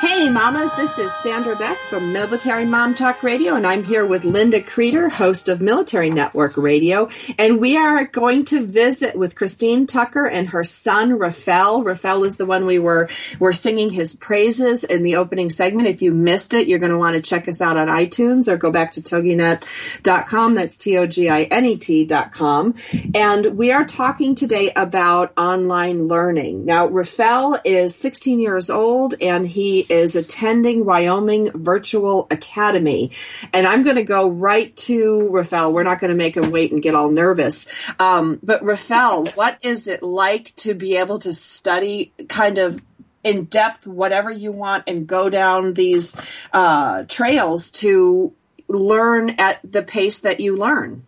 Hey 0.00 0.28
mamas, 0.28 0.72
this 0.74 0.96
is 0.96 1.12
Sandra 1.22 1.56
Beck 1.56 1.76
from 1.86 2.12
Military 2.12 2.64
Mom 2.64 2.94
Talk 2.94 3.24
Radio 3.24 3.56
and 3.56 3.66
I'm 3.66 3.82
here 3.82 4.06
with 4.06 4.24
Linda 4.24 4.62
Creeder, 4.62 5.08
host 5.08 5.48
of 5.48 5.60
Military 5.60 6.08
Network 6.08 6.56
Radio, 6.56 7.08
and 7.36 7.58
we 7.58 7.76
are 7.76 8.04
going 8.04 8.44
to 8.46 8.64
visit 8.64 9.18
with 9.18 9.34
Christine 9.34 9.88
Tucker 9.88 10.24
and 10.24 10.50
her 10.50 10.62
son 10.62 11.18
Rafael. 11.18 11.82
Rafael 11.82 12.22
is 12.22 12.36
the 12.36 12.46
one 12.46 12.64
we 12.64 12.78
were 12.78 13.08
were 13.40 13.52
singing 13.52 13.90
his 13.90 14.14
praises 14.14 14.84
in 14.84 15.02
the 15.02 15.16
opening 15.16 15.50
segment. 15.50 15.88
If 15.88 16.00
you 16.00 16.12
missed 16.12 16.54
it, 16.54 16.68
you're 16.68 16.78
going 16.78 16.92
to 16.92 16.98
want 16.98 17.16
to 17.16 17.20
check 17.20 17.48
us 17.48 17.60
out 17.60 17.76
on 17.76 17.88
iTunes 17.88 18.46
or 18.46 18.56
go 18.56 18.70
back 18.70 18.92
to 18.92 19.02
toginet.com. 19.02 20.54
That's 20.54 20.76
T 20.76 20.96
O 20.96 21.06
G 21.06 21.28
I 21.28 21.42
N 21.42 21.64
E 21.64 21.76
T.com. 21.76 22.76
And 23.16 23.46
we 23.58 23.72
are 23.72 23.84
talking 23.84 24.36
today 24.36 24.70
about 24.76 25.32
online 25.36 26.06
learning. 26.06 26.66
Now, 26.66 26.86
Rafael 26.86 27.58
is 27.64 27.96
16 27.96 28.38
years 28.38 28.70
old 28.70 29.16
and 29.20 29.44
he 29.44 29.86
is 29.88 29.97
attending 30.16 30.84
Wyoming 30.84 31.50
Virtual 31.52 32.26
Academy. 32.30 33.12
And 33.52 33.66
I'm 33.66 33.82
going 33.82 33.96
to 33.96 34.02
go 34.02 34.28
right 34.28 34.76
to 34.78 35.28
Rafael. 35.30 35.72
We're 35.72 35.82
not 35.82 36.00
going 36.00 36.10
to 36.10 36.16
make 36.16 36.36
him 36.36 36.50
wait 36.50 36.72
and 36.72 36.82
get 36.82 36.94
all 36.94 37.10
nervous. 37.10 37.66
Um, 37.98 38.38
but 38.42 38.62
Rafael, 38.62 39.26
what 39.34 39.64
is 39.64 39.86
it 39.88 40.02
like 40.02 40.54
to 40.56 40.74
be 40.74 40.96
able 40.96 41.18
to 41.18 41.32
study 41.32 42.12
kind 42.28 42.58
of 42.58 42.82
in 43.24 43.44
depth 43.44 43.86
whatever 43.86 44.30
you 44.30 44.52
want 44.52 44.84
and 44.86 45.06
go 45.06 45.28
down 45.28 45.74
these 45.74 46.16
uh, 46.52 47.04
trails 47.08 47.70
to 47.70 48.32
learn 48.68 49.30
at 49.30 49.60
the 49.70 49.82
pace 49.82 50.20
that 50.20 50.40
you 50.40 50.56
learn? 50.56 51.06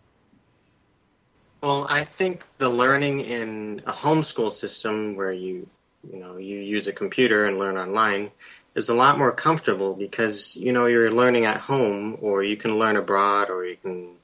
Well, 1.63 1.87
I 1.89 2.07
think 2.07 2.43
the 2.59 2.69
learning 2.69 3.21
in 3.21 3.83
a 3.87 3.93
homeschool 3.93 4.53
system 4.53 5.15
where 5.15 5.33
you 5.33 5.69
you 6.11 6.19
know 6.19 6.39
you 6.39 6.59
use 6.59 6.87
a 6.87 6.93
computer 6.93 7.45
and 7.45 7.59
learn 7.59 7.77
online 7.77 8.31
is 8.75 8.89
a 8.89 8.95
lot 8.95 9.19
more 9.19 9.33
comfortable 9.33 9.95
because 9.95 10.57
you 10.57 10.73
know 10.73 10.87
you're 10.87 11.11
learning 11.11 11.47
at 11.47 11.59
home 11.59 12.17
or 12.21 12.43
you 12.43 12.57
can 12.57 12.79
learn 12.79 12.97
abroad 12.97 13.51
or 13.51 13.65
you 13.65 13.77
can 13.77 14.15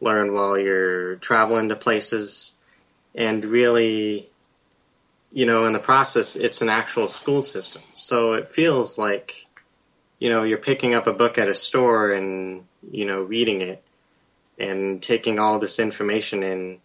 learn 0.00 0.32
while 0.32 0.58
you're 0.58 1.16
traveling 1.16 1.68
to 1.68 1.76
places. 1.76 2.54
And 3.14 3.44
really 3.44 4.28
you 5.32 5.46
know 5.46 5.66
in 5.66 5.72
the 5.72 5.78
process 5.78 6.36
it's 6.36 6.62
an 6.62 6.68
actual 6.68 7.08
school 7.08 7.42
system. 7.42 7.82
So 7.94 8.34
it 8.34 8.48
feels 8.48 8.98
like 8.98 9.46
you 10.18 10.28
know 10.28 10.44
you're 10.44 10.58
picking 10.58 10.94
up 10.94 11.06
a 11.06 11.12
book 11.12 11.38
at 11.38 11.48
a 11.48 11.54
store 11.54 12.12
and 12.12 12.66
you 12.90 13.06
know 13.06 13.22
reading 13.22 13.60
it 13.62 13.82
and 14.58 15.02
taking 15.02 15.38
all 15.38 15.58
this 15.58 15.78
information 15.78 16.42
in 16.42 16.80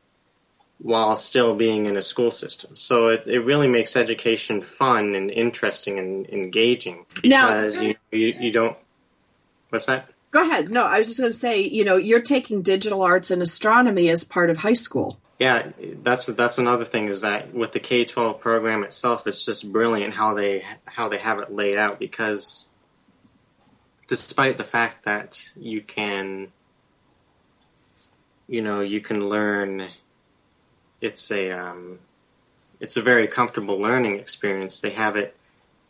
while 0.80 1.16
still 1.16 1.56
being 1.56 1.86
in 1.86 1.98
a 1.98 2.02
school 2.02 2.32
system. 2.32 2.76
So 2.76 3.10
it, 3.10 3.28
it 3.28 3.40
really 3.40 3.68
makes 3.68 3.96
education 3.96 4.62
fun 4.62 5.16
and 5.16 5.32
interesting 5.32 6.00
and 6.00 6.28
engaging 6.28 7.06
because 7.16 7.82
now, 7.82 7.88
you, 7.88 7.96
you, 8.12 8.28
you 8.40 8.52
don't. 8.52 8.78
What's 9.70 9.86
that? 9.88 10.10
Go 10.32 10.42
ahead. 10.44 10.70
No, 10.70 10.84
I 10.84 11.00
was 11.00 11.08
just 11.08 11.20
going 11.20 11.32
to 11.32 11.38
say, 11.38 11.62
you 11.62 11.86
know, 11.86 11.96
you're 11.96 12.22
taking 12.22 12.62
digital 12.62 13.02
arts 13.02 13.32
and 13.32 13.42
astronomy 13.42 14.10
as 14.10 14.24
part 14.24 14.50
of 14.50 14.58
high 14.58 14.74
school. 14.74 15.18
Yeah, 15.40 15.72
that's 16.02 16.28
that's 16.28 16.58
another 16.60 16.86
thing 16.86 17.10
is 17.10 17.22
that 17.22 17.54
with 17.54 17.74
the 17.74 17.82
K 17.82 18.06
twelve 18.06 18.40
program 18.40 18.84
itself, 18.84 19.28
it's 19.28 19.44
just 19.44 19.70
brilliant 19.70 20.14
how 20.14 20.34
they 20.34 20.64
how 20.86 21.10
they 21.10 21.18
have 21.18 21.40
it 21.40 21.54
laid 21.54 21.78
out 21.78 22.00
because 22.00 22.70
despite 24.08 24.58
the 24.58 24.64
fact 24.64 25.04
that 25.06 25.52
you 25.58 25.82
can 25.82 26.54
you 28.48 28.62
know 28.62 28.80
you 28.80 29.02
can 29.02 29.28
learn 29.28 29.90
it's 31.02 31.32
a 31.32 31.52
um, 31.52 32.00
it's 32.80 32.98
a 32.98 33.02
very 33.02 33.28
comfortable 33.28 33.80
learning 33.80 34.20
experience. 34.20 34.82
They 34.82 34.92
have 34.92 35.16
it 35.16 35.36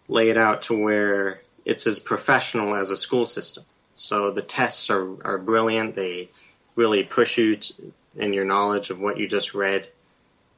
laid 0.08 0.38
out 0.38 0.64
to 0.64 0.78
where 0.78 1.42
it's 1.64 1.88
as 1.88 2.00
professional 2.00 2.76
as 2.76 2.92
a 2.92 2.98
school 2.98 3.26
system. 3.26 3.64
So 3.96 4.32
the 4.32 4.42
tests 4.42 4.90
are, 4.90 5.26
are 5.26 5.38
brilliant. 5.38 5.96
They 5.96 6.30
really 6.76 7.04
push 7.04 7.38
you 7.38 7.56
to, 7.56 7.94
in 8.18 8.34
your 8.34 8.46
knowledge 8.46 8.90
of 8.90 9.00
what 9.00 9.18
you 9.18 9.28
just 9.28 9.54
read 9.54 9.88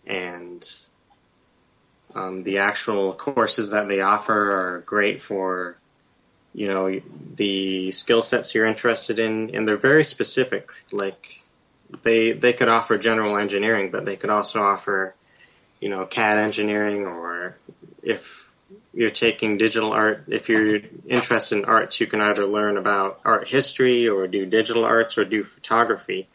and 0.05 0.75
um, 2.15 2.43
the 2.43 2.59
actual 2.59 3.13
courses 3.13 3.71
that 3.71 3.87
they 3.87 4.01
offer 4.01 4.33
are 4.33 4.79
great 4.81 5.21
for 5.21 5.77
you 6.53 6.67
know 6.67 6.99
the 7.35 7.91
skill 7.91 8.21
sets 8.21 8.55
you're 8.55 8.65
interested 8.65 9.19
in 9.19 9.53
and 9.53 9.67
they're 9.67 9.77
very 9.77 10.03
specific 10.03 10.69
like 10.91 11.41
they 12.03 12.31
they 12.31 12.53
could 12.53 12.67
offer 12.67 12.97
general 12.97 13.37
engineering 13.37 13.91
but 13.91 14.05
they 14.05 14.15
could 14.15 14.29
also 14.29 14.61
offer 14.61 15.15
you 15.79 15.89
know 15.89 16.05
CAD 16.05 16.37
engineering 16.37 17.05
or 17.05 17.55
if 18.03 18.51
you're 18.93 19.09
taking 19.09 19.57
digital 19.57 19.93
art 19.93 20.25
if 20.27 20.49
you're 20.49 20.79
interested 21.07 21.59
in 21.59 21.65
arts 21.65 21.99
you 21.99 22.07
can 22.07 22.21
either 22.21 22.45
learn 22.45 22.77
about 22.77 23.19
art 23.23 23.47
history 23.47 24.07
or 24.07 24.27
do 24.27 24.45
digital 24.45 24.85
arts 24.85 25.17
or 25.17 25.25
do 25.25 25.43
photography 25.43 26.27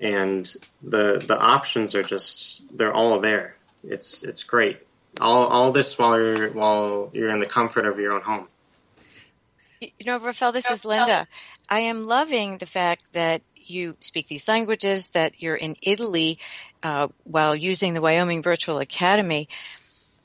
and 0.00 0.52
the 0.82 1.22
the 1.24 1.38
options 1.38 1.94
are 1.94 2.02
just 2.02 2.62
they're 2.76 2.92
all 2.92 3.20
there. 3.20 3.56
It's 3.84 4.22
it's 4.22 4.44
great. 4.44 4.78
All 5.20 5.46
all 5.46 5.72
this 5.72 5.98
while 5.98 6.18
you're 6.18 6.50
while 6.50 7.10
you're 7.12 7.28
in 7.28 7.40
the 7.40 7.46
comfort 7.46 7.86
of 7.86 7.98
your 7.98 8.14
own 8.14 8.22
home. 8.22 8.48
You 9.80 9.90
know, 10.06 10.18
Rafael, 10.18 10.52
this 10.52 10.70
is 10.70 10.84
Linda. 10.84 11.26
I 11.68 11.80
am 11.80 12.04
loving 12.04 12.58
the 12.58 12.66
fact 12.66 13.04
that 13.12 13.42
you 13.70 13.96
speak 14.00 14.26
these 14.26 14.48
languages, 14.48 15.08
that 15.08 15.34
you're 15.38 15.56
in 15.56 15.76
Italy 15.82 16.38
uh, 16.82 17.08
while 17.24 17.54
using 17.54 17.94
the 17.94 18.00
Wyoming 18.00 18.42
Virtual 18.42 18.78
Academy. 18.78 19.48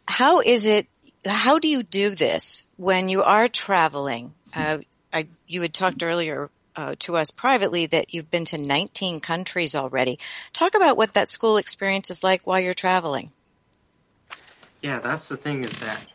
How 0.07 0.41
is 0.41 0.65
it? 0.65 0.87
How 1.25 1.59
do 1.59 1.67
you 1.67 1.83
do 1.83 2.15
this 2.15 2.63
when 2.77 3.09
you 3.09 3.23
are 3.23 3.47
traveling? 3.47 4.33
Uh, 4.55 4.79
I, 5.11 5.27
you 5.47 5.61
had 5.61 5.73
talked 5.73 6.03
earlier 6.03 6.49
uh, 6.75 6.95
to 6.99 7.17
us 7.17 7.31
privately 7.31 7.85
that 7.87 8.13
you've 8.13 8.29
been 8.29 8.45
to 8.45 8.57
19 8.57 9.19
countries 9.19 9.75
already. 9.75 10.19
Talk 10.53 10.75
about 10.75 10.97
what 10.97 11.13
that 11.13 11.29
school 11.29 11.57
experience 11.57 12.09
is 12.09 12.23
like 12.23 12.45
while 12.45 12.59
you're 12.59 12.73
traveling. 12.73 13.31
Yeah, 14.81 14.99
that's 14.99 15.29
the 15.29 15.37
thing 15.37 15.63
is 15.63 15.79
that 15.79 16.05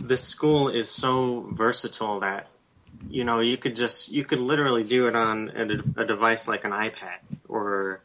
this 0.00 0.22
school 0.22 0.68
is 0.68 0.88
so 0.88 1.48
versatile 1.50 2.20
that 2.20 2.46
you 3.08 3.24
know 3.24 3.40
you 3.40 3.56
could 3.56 3.76
just 3.76 4.12
you 4.12 4.24
could 4.24 4.40
literally 4.40 4.84
do 4.84 5.08
it 5.08 5.16
on 5.16 5.50
a, 5.54 6.02
a 6.02 6.04
device 6.04 6.48
like 6.48 6.64
an 6.64 6.72
iPad 6.72 7.18
or 7.48 8.00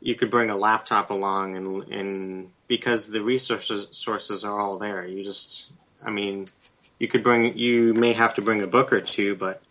you 0.00 0.14
could 0.14 0.30
bring 0.30 0.50
a 0.50 0.56
laptop 0.56 1.10
along 1.10 1.56
and 1.56 1.92
and 1.92 2.50
because 2.66 3.08
the 3.08 3.22
resources 3.22 3.86
sources 3.92 4.44
are 4.44 4.58
all 4.58 4.78
there 4.78 5.06
you 5.06 5.22
just 5.22 5.70
I 6.04 6.10
mean 6.10 6.48
you 6.98 7.08
could 7.08 7.22
bring 7.22 7.56
you 7.56 7.94
may 7.94 8.12
have 8.12 8.34
to 8.34 8.42
bring 8.42 8.62
a 8.62 8.66
book 8.66 8.92
or 8.92 9.00
two 9.00 9.34
but 9.34 9.62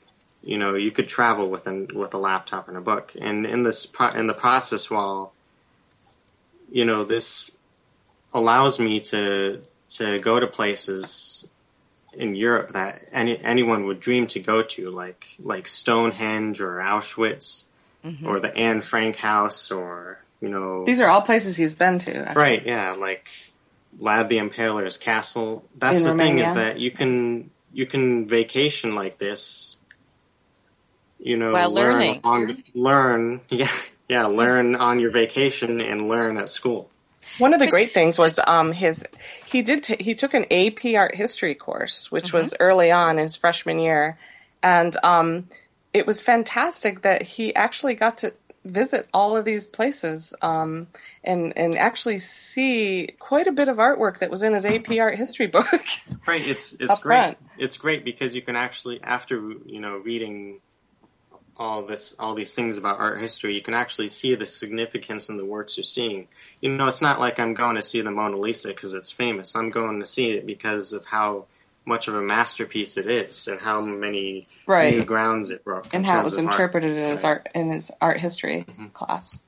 you 0.44 0.58
know, 0.58 0.76
you 0.76 0.92
could 0.92 1.08
travel 1.08 1.50
with 1.50 1.68
an, 1.68 1.88
with 1.94 2.14
a 2.14 2.18
laptop 2.18 2.68
and 2.68 2.76
a 2.76 2.82
book. 2.82 3.16
And 3.20 3.46
in 3.46 3.64
this 3.64 3.86
pro- 3.86 4.12
in 4.12 4.28
the 4.28 4.34
process, 4.34 4.90
while 4.90 5.34
you 6.72 6.86
know, 6.86 7.04
this 7.06 7.58
allows 8.34 8.80
me 8.80 9.00
to 9.00 9.62
to 9.90 10.20
go 10.20 10.40
to 10.40 10.48
places 10.48 11.48
in 12.16 12.36
Europe 12.36 12.74
that 12.74 13.02
any 13.12 13.38
anyone 13.38 13.86
would 13.86 14.00
dream 14.00 14.28
to 14.28 14.40
go 14.40 14.64
to, 14.64 14.90
like 14.90 15.26
like 15.40 15.68
Stonehenge 15.68 16.62
or 16.62 16.78
Auschwitz 16.78 17.66
mm-hmm. 18.04 18.26
or 18.28 18.40
the 18.40 18.56
Anne 18.56 18.82
Frank 18.82 19.16
House, 19.16 19.72
or 19.72 20.20
you 20.42 20.50
know, 20.50 20.86
these 20.86 21.02
are 21.02 21.08
all 21.08 21.22
places 21.22 21.56
he's 21.56 21.74
been 21.74 22.00
to. 22.00 22.16
Actually. 22.16 22.42
Right? 22.42 22.66
Yeah, 22.66 22.92
like 22.92 23.28
Vlad 24.00 24.30
the 24.30 24.38
Impaler's 24.38 24.98
castle. 24.98 25.64
That's 25.78 25.98
in 25.98 26.04
the 26.04 26.10
Romania. 26.10 26.34
thing 26.34 26.40
is 26.40 26.54
that 26.56 26.80
you 26.80 26.92
can 26.92 27.50
you 27.74 27.86
can 27.86 28.28
vacation 28.28 28.96
like 28.96 29.18
this 29.18 29.78
you 31.24 31.38
know, 31.38 31.54
while 31.54 31.72
learn 31.72 31.94
learning, 31.94 32.20
on, 32.26 32.64
learn, 32.74 33.42
yeah, 33.50 33.72
yeah, 34.10 34.26
learn 34.26 34.76
on 34.76 35.00
your 35.00 35.12
vacation 35.12 35.80
and 35.80 36.10
learn 36.10 36.38
at 36.38 36.50
school. 36.50 36.90
One 37.38 37.54
of 37.54 37.60
the 37.60 37.68
great 37.68 37.94
things 37.94 38.18
was 38.18 38.40
um, 38.46 38.72
his 38.72 39.04
he 39.46 39.62
did 39.62 39.84
t- 39.84 39.98
he 40.00 40.16
took 40.16 40.34
an 40.34 40.46
AP 40.52 40.96
art 40.96 41.16
history 41.16 41.56
course, 41.56 42.12
which 42.12 42.28
mm-hmm. 42.28 42.38
was 42.38 42.56
early 42.60 42.92
on 42.92 43.18
in 43.18 43.24
his 43.24 43.36
freshman 43.36 43.80
year, 43.80 44.18
and 44.62 44.96
um, 45.04 45.48
it 45.94 46.08
was 46.08 46.22
fantastic 46.22 47.04
that 47.04 47.22
he 47.22 47.56
actually 47.56 47.96
got 47.96 48.20
to 48.20 48.34
visit 48.66 49.08
all 49.14 49.36
of 49.36 49.46
these 49.46 49.68
places 49.68 50.34
um, 50.42 50.88
and 51.24 51.58
and 51.58 51.78
actually 51.78 52.20
see 52.20 53.10
quite 53.20 53.48
a 53.48 53.52
bit 53.52 53.68
of 53.68 53.78
artwork 53.78 54.20
that 54.20 54.30
was 54.30 54.44
in 54.44 54.54
his 54.54 54.66
AP 54.66 54.92
art 55.00 55.18
history 55.18 55.48
book. 55.48 55.68
right, 56.28 56.48
it's 56.48 56.74
it's 56.74 57.00
great. 57.00 57.18
Front. 57.18 57.38
It's 57.58 57.78
great 57.78 58.04
because 58.04 58.36
you 58.36 58.42
can 58.42 58.56
actually 58.56 59.02
after 59.02 59.36
you 59.66 59.80
know 59.80 59.98
reading 59.98 60.60
all 61.58 61.84
this 61.84 62.16
all 62.20 62.36
these 62.36 62.56
things 62.56 62.78
about 62.78 63.00
art 63.00 63.20
history, 63.20 63.56
you 63.56 63.62
can 63.62 63.74
actually 63.74 64.08
see 64.08 64.36
the 64.36 64.46
significance 64.46 65.30
in 65.30 65.38
the 65.38 65.46
works 65.46 65.78
you're 65.78 65.84
seeing. 65.84 66.28
You 66.62 66.72
know, 66.72 66.88
it's 66.88 67.02
not 67.02 67.20
like 67.20 67.40
I'm 67.40 67.54
going 67.54 67.76
to 67.76 67.82
see 67.82 68.02
the 68.02 68.12
Mona 68.12 68.38
Lisa 68.38 68.70
because 68.70 68.94
it's 68.94 69.12
famous. 69.12 69.56
I'm 69.56 69.70
going 69.70 70.00
to 70.00 70.06
see 70.06 70.32
it 70.32 70.46
because 70.46 70.94
of 70.94 71.06
how 71.06 71.46
much 71.86 72.08
of 72.08 72.16
a 72.16 72.22
masterpiece 72.22 72.98
it 72.98 73.08
is 73.08 73.48
and 73.48 73.60
how 73.60 73.82
many 73.82 74.48
right. 74.66 74.94
new 74.96 75.06
grounds 75.06 75.50
it 75.50 75.64
broke. 75.64 75.94
And 75.94 76.06
how 76.06 76.20
it 76.20 76.24
was 76.24 76.38
interpreted 76.38 76.98
art. 76.98 77.08
as 77.08 77.24
art 77.24 77.50
in 77.54 77.72
his 77.72 77.92
art 78.02 78.20
history 78.20 78.66
mm-hmm. 78.68 78.88
class. 78.88 79.44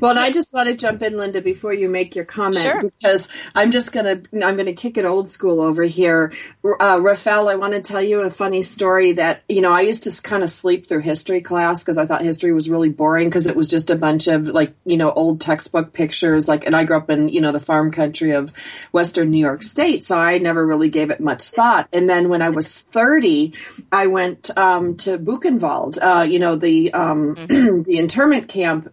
Well, 0.00 0.12
and 0.12 0.20
I 0.20 0.30
just 0.30 0.52
want 0.52 0.68
to 0.68 0.76
jump 0.76 1.02
in, 1.02 1.16
Linda, 1.16 1.40
before 1.40 1.72
you 1.72 1.88
make 1.88 2.14
your 2.14 2.24
comment, 2.24 2.62
sure. 2.62 2.82
because 2.82 3.28
I'm 3.54 3.70
just 3.70 3.92
gonna 3.92 4.22
I'm 4.32 4.56
gonna 4.56 4.72
kick 4.72 4.96
it 4.96 5.04
old 5.04 5.28
school 5.28 5.60
over 5.60 5.82
here. 5.82 6.32
Uh, 6.64 6.98
Rafael, 7.00 7.48
I 7.48 7.56
want 7.56 7.72
to 7.74 7.80
tell 7.80 8.02
you 8.02 8.20
a 8.20 8.30
funny 8.30 8.62
story 8.62 9.12
that 9.12 9.42
you 9.48 9.60
know 9.60 9.72
I 9.72 9.82
used 9.82 10.04
to 10.04 10.22
kind 10.22 10.42
of 10.42 10.50
sleep 10.50 10.86
through 10.86 11.00
history 11.00 11.40
class 11.40 11.82
because 11.82 11.98
I 11.98 12.06
thought 12.06 12.22
history 12.22 12.52
was 12.52 12.68
really 12.68 12.88
boring 12.88 13.28
because 13.28 13.46
it 13.46 13.56
was 13.56 13.68
just 13.68 13.90
a 13.90 13.96
bunch 13.96 14.28
of 14.28 14.48
like 14.48 14.74
you 14.84 14.96
know 14.96 15.10
old 15.10 15.40
textbook 15.40 15.92
pictures. 15.92 16.48
Like, 16.48 16.64
and 16.66 16.76
I 16.76 16.84
grew 16.84 16.96
up 16.96 17.10
in 17.10 17.28
you 17.28 17.40
know 17.40 17.52
the 17.52 17.60
farm 17.60 17.90
country 17.90 18.32
of 18.32 18.52
Western 18.92 19.30
New 19.30 19.38
York 19.38 19.62
State, 19.62 20.04
so 20.04 20.18
I 20.18 20.38
never 20.38 20.66
really 20.66 20.88
gave 20.88 21.10
it 21.10 21.20
much 21.20 21.50
thought. 21.50 21.88
And 21.92 22.08
then 22.08 22.28
when 22.28 22.42
I 22.42 22.50
was 22.50 22.78
30, 22.78 23.52
I 23.90 24.06
went 24.06 24.50
um, 24.56 24.96
to 24.98 25.18
Buchenwald, 25.18 25.98
uh, 26.02 26.22
you 26.22 26.38
know 26.38 26.56
the 26.56 26.92
um, 26.92 27.34
mm-hmm. 27.34 27.82
the 27.84 27.98
internment 27.98 28.48
camp 28.48 28.92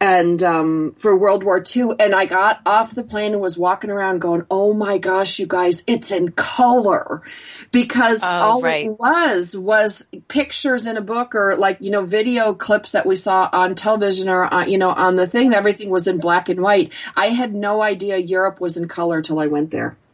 and 0.00 0.42
um, 0.42 0.92
for 0.96 1.18
World 1.18 1.44
War 1.44 1.62
II. 1.64 1.90
And 1.98 2.14
I 2.14 2.26
got 2.26 2.60
off 2.66 2.94
the 2.94 3.04
plane 3.04 3.32
and 3.32 3.40
was 3.40 3.58
walking 3.58 3.90
around 3.90 4.20
going, 4.20 4.46
"Oh 4.50 4.74
my 4.74 4.98
gosh, 4.98 5.38
you 5.38 5.46
guys, 5.46 5.84
it's 5.86 6.10
in 6.10 6.32
color," 6.32 7.22
because 7.70 8.20
oh, 8.22 8.26
all 8.26 8.60
right. 8.60 8.86
it 8.86 8.98
was 8.98 9.56
was 9.56 10.08
pictures 10.28 10.86
in 10.86 10.96
a 10.96 11.02
book 11.02 11.34
or 11.34 11.56
like 11.56 11.78
you 11.80 11.90
know 11.90 12.04
video 12.04 12.54
clips 12.54 12.92
that 12.92 13.06
we 13.06 13.16
saw 13.16 13.48
on 13.52 13.74
television 13.74 14.28
or 14.28 14.52
uh, 14.52 14.64
you 14.64 14.78
know 14.78 14.90
on 14.90 15.16
the 15.16 15.26
thing. 15.26 15.54
Everything 15.54 15.90
was 15.90 16.06
in 16.06 16.18
black 16.18 16.48
and 16.48 16.60
white. 16.60 16.92
I 17.16 17.26
had 17.26 17.54
no 17.54 17.82
idea 17.82 18.16
Europe 18.16 18.60
was 18.60 18.76
in 18.76 18.88
color 18.88 19.22
till 19.22 19.38
I 19.38 19.46
went 19.46 19.70
there. 19.70 19.96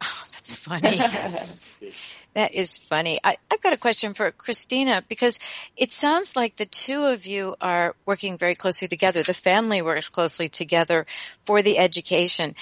Oh, 0.00 0.24
that's 0.32 0.54
funny. 0.54 1.92
That 2.38 2.54
is 2.54 2.76
funny. 2.76 3.18
I, 3.24 3.36
have 3.50 3.60
got 3.62 3.72
a 3.72 3.76
question 3.76 4.14
for 4.14 4.30
Christina 4.30 5.02
because 5.08 5.40
it 5.76 5.90
sounds 5.90 6.36
like 6.36 6.54
the 6.54 6.66
two 6.66 7.02
of 7.02 7.26
you 7.26 7.56
are 7.60 7.96
working 8.06 8.38
very 8.38 8.54
closely 8.54 8.86
together. 8.86 9.24
The 9.24 9.34
family 9.34 9.82
works 9.82 10.08
closely 10.08 10.48
together 10.48 11.04
for 11.40 11.62
the 11.62 11.78
education. 11.78 12.54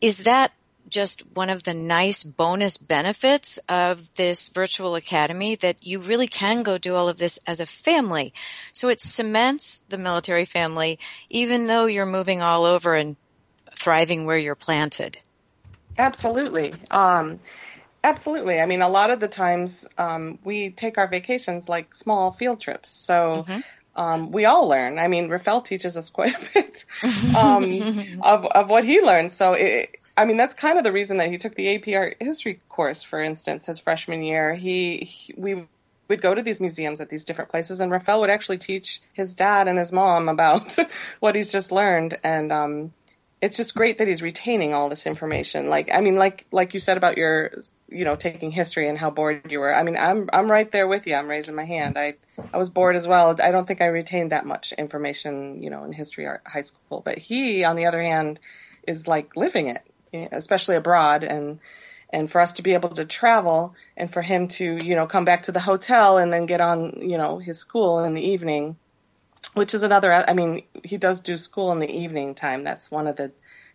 Is 0.00 0.24
that 0.24 0.50
just 0.88 1.20
one 1.34 1.50
of 1.50 1.62
the 1.62 1.72
nice 1.72 2.24
bonus 2.24 2.78
benefits 2.78 3.60
of 3.68 4.12
this 4.16 4.48
virtual 4.48 4.96
academy 4.96 5.54
that 5.54 5.76
you 5.82 6.00
really 6.00 6.26
can 6.26 6.64
go 6.64 6.76
do 6.76 6.96
all 6.96 7.08
of 7.08 7.18
this 7.18 7.38
as 7.46 7.60
a 7.60 7.66
family. 7.66 8.34
So 8.72 8.88
it 8.88 9.00
cements 9.00 9.84
the 9.88 9.98
military 9.98 10.46
family 10.46 10.98
even 11.30 11.68
though 11.68 11.86
you're 11.86 12.06
moving 12.06 12.42
all 12.42 12.64
over 12.64 12.96
and 12.96 13.14
thriving 13.70 14.26
where 14.26 14.36
you're 14.36 14.56
planted. 14.56 15.20
Absolutely. 15.96 16.74
Um, 16.90 17.38
Absolutely. 18.04 18.60
I 18.60 18.66
mean, 18.66 18.82
a 18.82 18.88
lot 18.88 19.10
of 19.10 19.20
the 19.20 19.28
times 19.28 19.70
um, 19.98 20.38
we 20.44 20.70
take 20.70 20.98
our 20.98 21.08
vacations 21.08 21.68
like 21.68 21.94
small 21.94 22.32
field 22.32 22.60
trips. 22.60 22.88
So 23.02 23.44
mm-hmm. 23.46 24.00
um, 24.00 24.30
we 24.30 24.44
all 24.44 24.68
learn. 24.68 24.98
I 24.98 25.08
mean, 25.08 25.28
Rafael 25.28 25.60
teaches 25.60 25.96
us 25.96 26.10
quite 26.10 26.34
a 26.34 26.48
bit 26.54 26.84
um, 27.36 28.20
of, 28.22 28.46
of 28.46 28.68
what 28.68 28.84
he 28.84 29.00
learns. 29.00 29.34
So, 29.34 29.54
it, 29.54 29.98
I 30.16 30.24
mean, 30.24 30.36
that's 30.36 30.54
kind 30.54 30.78
of 30.78 30.84
the 30.84 30.92
reason 30.92 31.18
that 31.18 31.30
he 31.30 31.38
took 31.38 31.54
the 31.54 31.74
AP 31.74 31.88
Art 31.94 32.16
History 32.20 32.60
course, 32.68 33.02
for 33.02 33.20
instance, 33.20 33.66
his 33.66 33.78
freshman 33.80 34.22
year. 34.22 34.54
He, 34.54 34.98
he 34.98 35.34
we 35.36 35.66
we'd 36.08 36.22
go 36.22 36.34
to 36.34 36.42
these 36.42 36.60
museums 36.60 37.00
at 37.00 37.08
these 37.08 37.24
different 37.24 37.50
places, 37.50 37.80
and 37.80 37.90
Rafael 37.90 38.20
would 38.20 38.30
actually 38.30 38.58
teach 38.58 39.00
his 39.12 39.34
dad 39.34 39.68
and 39.68 39.78
his 39.78 39.92
mom 39.92 40.28
about 40.28 40.76
what 41.20 41.34
he's 41.34 41.52
just 41.52 41.72
learned, 41.72 42.16
and 42.22 42.52
um, 42.52 42.92
it's 43.40 43.56
just 43.58 43.74
great 43.74 43.98
that 43.98 44.08
he's 44.08 44.22
retaining 44.22 44.72
all 44.72 44.88
this 44.88 45.06
information. 45.06 45.68
Like, 45.68 45.90
I 45.92 46.00
mean, 46.00 46.16
like 46.16 46.46
like 46.50 46.72
you 46.74 46.80
said 46.80 46.96
about 46.96 47.16
your, 47.16 47.52
you 47.88 48.04
know, 48.04 48.16
taking 48.16 48.50
history 48.50 48.88
and 48.88 48.98
how 48.98 49.10
bored 49.10 49.52
you 49.52 49.60
were. 49.60 49.74
I 49.74 49.82
mean, 49.82 49.96
I'm 49.96 50.28
I'm 50.32 50.50
right 50.50 50.70
there 50.70 50.88
with 50.88 51.06
you. 51.06 51.14
I'm 51.14 51.28
raising 51.28 51.54
my 51.54 51.64
hand. 51.64 51.98
I 51.98 52.14
I 52.52 52.56
was 52.56 52.70
bored 52.70 52.96
as 52.96 53.06
well. 53.06 53.36
I 53.42 53.50
don't 53.50 53.66
think 53.66 53.82
I 53.82 53.86
retained 53.86 54.32
that 54.32 54.46
much 54.46 54.72
information, 54.72 55.62
you 55.62 55.70
know, 55.70 55.84
in 55.84 55.92
history 55.92 56.24
or 56.24 56.40
high 56.46 56.62
school. 56.62 57.02
But 57.04 57.18
he, 57.18 57.64
on 57.64 57.76
the 57.76 57.86
other 57.86 58.02
hand, 58.02 58.40
is 58.86 59.06
like 59.06 59.36
living 59.36 59.68
it, 59.68 60.28
especially 60.32 60.76
abroad 60.76 61.22
and 61.22 61.60
and 62.10 62.30
for 62.30 62.40
us 62.40 62.54
to 62.54 62.62
be 62.62 62.72
able 62.74 62.90
to 62.90 63.04
travel 63.04 63.74
and 63.96 64.10
for 64.10 64.22
him 64.22 64.48
to 64.48 64.78
you 64.82 64.96
know 64.96 65.06
come 65.06 65.26
back 65.26 65.42
to 65.42 65.52
the 65.52 65.60
hotel 65.60 66.16
and 66.16 66.32
then 66.32 66.46
get 66.46 66.60
on 66.60 67.00
you 67.02 67.18
know 67.18 67.38
his 67.38 67.58
school 67.58 68.04
in 68.04 68.14
the 68.14 68.28
evening 68.28 68.76
which 69.54 69.74
is 69.74 69.82
another 69.82 70.12
i 70.12 70.32
mean 70.32 70.62
he 70.84 70.96
does 70.96 71.20
do 71.20 71.36
school 71.36 71.72
in 71.72 71.78
the 71.78 71.90
evening 71.90 72.34
time 72.34 72.64
that's 72.64 72.90
one 72.90 73.06
of 73.06 73.16
the 73.16 73.32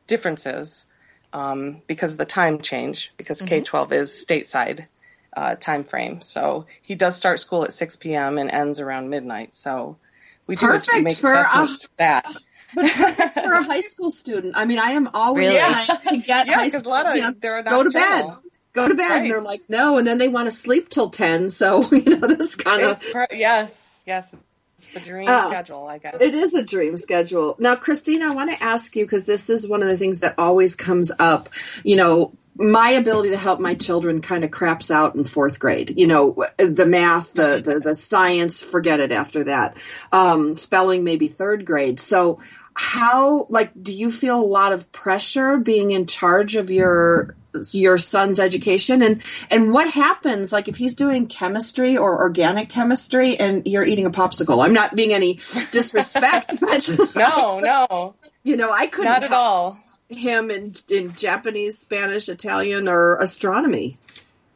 differences 0.08 0.88
um, 1.34 1.82
because 1.88 2.12
of 2.12 2.18
the 2.18 2.26
time 2.26 2.60
change 2.60 3.14
because 3.16 3.40
mm-hmm. 3.40 3.60
k-12 3.60 3.92
is 3.94 4.26
stateside 4.28 4.88
uh, 5.36 5.56
time 5.56 5.86
frame 5.86 6.20
so 6.20 6.66
he 6.82 6.96
does 6.96 7.16
start 7.16 7.40
school 7.40 7.64
at 7.64 7.72
6 7.72 7.96
p.m 7.96 8.38
and 8.38 8.52
ends 8.52 8.80
around 8.82 9.10
midnight 9.10 9.56
so 9.56 9.98
we 10.46 10.56
do 10.58 10.66
Perfect 10.66 11.04
make 11.04 11.18
for, 11.18 11.30
investments 11.30 11.84
for 11.84 11.90
that 11.98 12.26
but 12.76 12.88
for 12.88 13.54
a 13.54 13.64
high 13.72 13.82
school 13.82 14.12
student, 14.12 14.56
I 14.56 14.66
mean, 14.66 14.80
I 14.80 14.92
am 14.92 15.10
always 15.14 15.50
really? 15.50 15.60
trying 15.60 16.00
to 16.06 16.18
get 16.26 16.48
yeah, 16.48 16.54
high 16.54 16.70
school. 16.70 16.94
Of, 16.94 17.16
you 17.16 17.22
know, 17.22 17.34
go 17.64 17.84
to 17.84 17.90
bed. 17.90 18.26
Go 18.74 18.88
to 18.88 18.96
bed. 18.96 19.10
Right. 19.10 19.22
And 19.24 19.32
they're 19.32 19.42
like, 19.42 19.62
no, 19.68 19.98
and 19.98 20.08
then 20.08 20.18
they 20.18 20.30
want 20.30 20.48
to 20.48 20.52
sleep 20.52 20.90
till 20.90 21.10
ten. 21.10 21.50
So 21.50 21.90
you 21.92 22.18
know, 22.18 22.28
this 22.28 22.56
kind 22.56 22.84
of 22.84 23.04
yes, 23.32 24.04
yes. 24.08 24.34
It's 24.82 24.90
the 24.90 25.00
dream 25.00 25.30
uh, 25.30 25.48
schedule, 25.48 25.88
I 25.88 26.00
guess. 26.00 26.20
It 26.20 26.34
is 26.34 26.56
a 26.56 26.64
dream 26.64 26.98
schedule. 26.98 27.56
Now, 27.60 27.76
Christine, 27.76 28.24
I 28.24 28.32
want 28.32 28.50
to 28.50 28.64
ask 28.64 28.96
you 28.96 29.06
because 29.06 29.26
this 29.26 29.48
is 29.52 29.68
one 29.68 29.84
of 29.84 29.88
the 29.88 29.98
things 29.98 30.22
that 30.22 30.34
always 30.40 30.76
comes 30.76 31.12
up. 31.20 31.50
You 31.84 31.98
know, 31.98 32.34
my 32.56 32.90
ability 32.90 33.30
to 33.30 33.38
help 33.38 33.60
my 33.60 33.76
children 33.76 34.22
kind 34.22 34.44
of 34.44 34.50
craps 34.50 34.90
out 34.90 35.14
in 35.14 35.24
fourth 35.24 35.60
grade. 35.60 35.94
You 36.00 36.08
know, 36.08 36.46
the 36.58 36.88
math, 36.88 37.34
the 37.34 37.62
the, 37.64 37.80
the 37.80 37.94
science, 37.94 38.64
forget 38.64 39.00
it 39.00 39.12
after 39.12 39.44
that. 39.44 39.78
Um, 40.12 40.56
spelling, 40.56 41.04
maybe 41.04 41.28
third 41.28 41.64
grade. 41.64 42.00
So 42.00 42.40
how 42.74 43.46
like 43.50 43.72
do 43.80 43.94
you 43.94 44.12
feel 44.12 44.40
a 44.40 44.42
lot 44.42 44.74
of 44.74 44.92
pressure 44.92 45.58
being 45.58 45.92
in 45.92 46.08
charge 46.08 46.56
of 46.56 46.72
your 46.72 47.36
your 47.72 47.98
son's 47.98 48.40
education. 48.40 49.02
And 49.02 49.24
and 49.50 49.72
what 49.72 49.90
happens 49.90 50.52
like 50.52 50.68
if 50.68 50.78
he's 50.78 50.96
doing 50.96 51.28
chemistry 51.28 51.98
or 51.98 52.20
organic 52.22 52.70
chemistry 52.70 53.38
and 53.40 53.66
you're 53.66 53.84
eating 53.84 54.06
a 54.06 54.12
popsicle? 54.12 54.64
I'm 54.64 54.74
not 54.74 54.96
being 54.96 55.14
any 55.14 55.40
disrespect 55.72 56.60
but 56.62 56.90
no 57.16 57.60
no. 57.60 58.16
You 58.44 58.58
know 58.58 58.72
i 58.72 58.88
couldn't 58.88 59.12
not 59.12 59.24
at 59.24 59.32
all. 59.32 59.78
him 60.10 60.50
in 60.50 60.76
in 60.90 61.14
japanese 61.14 61.78
spanish 61.78 62.28
italian 62.28 62.88
or 62.88 63.18
astronomy. 63.18 64.00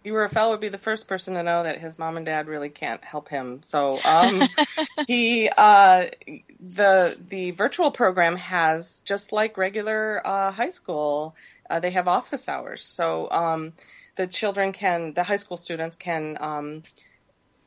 You, 0.04 0.16
Rafael 0.16 0.52
would 0.52 0.60
be 0.60 0.70
the 0.70 0.78
first 0.78 1.08
person 1.08 1.34
to 1.34 1.42
know 1.42 1.64
that 1.64 1.80
his 1.80 1.98
mom 1.98 2.18
and 2.18 2.26
dad 2.28 2.48
really 2.48 2.70
can't 2.70 3.04
help 3.04 3.28
him. 3.28 3.64
So 3.64 3.98
um, 4.08 4.44
he 5.08 5.50
uh, 5.50 6.06
the 6.74 7.16
the 7.30 7.52
virtual 7.52 7.92
program 7.92 8.38
has 8.38 9.02
just 9.06 9.32
like 9.32 9.58
regular 9.58 10.22
uh, 10.26 10.52
high 10.52 10.70
school, 10.70 11.36
uh, 11.70 11.80
they 11.80 11.92
have 11.92 12.08
office 12.08 12.50
hours. 12.50 12.84
So 12.84 13.30
um, 13.30 13.74
the 14.16 14.28
children 14.28 14.72
can, 14.72 15.14
the 15.14 15.24
high 15.24 15.36
school 15.36 15.58
students 15.58 15.96
can 15.96 16.38
um, 16.40 16.84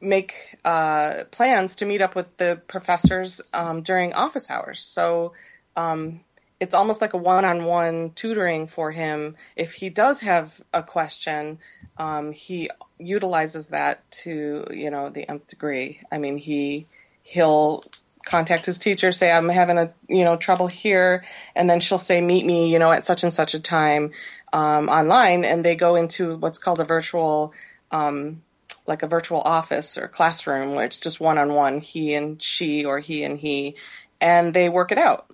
make 0.01 0.57
uh, 0.65 1.25
plans 1.31 1.77
to 1.77 1.87
meet 1.87 2.03
up 2.03 2.15
with 2.15 2.37
the 2.37 2.61
professors 2.67 3.41
um, 3.53 3.83
during 3.83 4.15
office 4.15 4.51
hours. 4.51 4.81
So 4.81 5.35
um, 5.77 6.25
it's 6.59 6.75
almost 6.75 7.01
like 7.01 7.13
a 7.13 7.19
one-on-one 7.19 8.13
tutoring 8.15 8.67
for 8.67 8.91
him. 8.91 9.37
If 9.55 9.75
he 9.75 9.91
does 9.91 10.21
have 10.23 10.61
a 10.73 10.83
question, 10.83 11.59
um, 11.99 12.33
he 12.33 12.71
utilizes 12.99 13.69
that 13.69 14.11
to 14.11 14.67
you 14.71 14.91
know 14.91 15.11
the 15.11 15.29
nth 15.29 15.47
degree. 15.47 16.01
I 16.11 16.19
mean, 16.19 16.37
he 16.37 16.87
he'll 17.23 17.83
contact 18.25 18.67
his 18.67 18.79
teacher, 18.79 19.13
say 19.13 19.31
I'm 19.31 19.49
having 19.49 19.79
a 19.79 19.93
you 20.09 20.25
know 20.25 20.37
trouble 20.37 20.67
here, 20.67 21.25
and 21.55 21.69
then 21.69 21.81
she'll 21.81 21.99
say 21.99 22.21
meet 22.21 22.45
me 22.45 22.73
you 22.73 22.79
know 22.79 22.93
at 22.93 23.05
such 23.05 23.23
and 23.23 23.33
such 23.33 23.55
a 23.55 23.61
time 23.61 24.13
um, 24.53 24.89
online, 24.89 25.45
and 25.45 25.65
they 25.65 25.77
go 25.77 25.97
into 25.97 26.37
what's 26.37 26.59
called 26.59 26.81
a 26.81 26.85
virtual. 26.85 27.53
Um, 27.91 28.43
like 28.87 29.03
a 29.03 29.07
virtual 29.07 29.43
office 29.43 29.99
or 29.99 30.09
classroom 30.09 30.75
where 30.75 30.87
it's 30.87 30.99
just 30.99 31.21
one 31.21 31.37
on 31.37 31.53
one, 31.53 31.81
he 31.81 32.15
and 32.15 32.43
she 32.43 32.87
or 32.87 32.99
he 32.99 33.23
and 33.23 33.39
he, 33.39 33.77
and 34.19 34.55
they 34.55 34.71
work 34.71 34.93
it 34.93 34.99
out. 34.99 35.31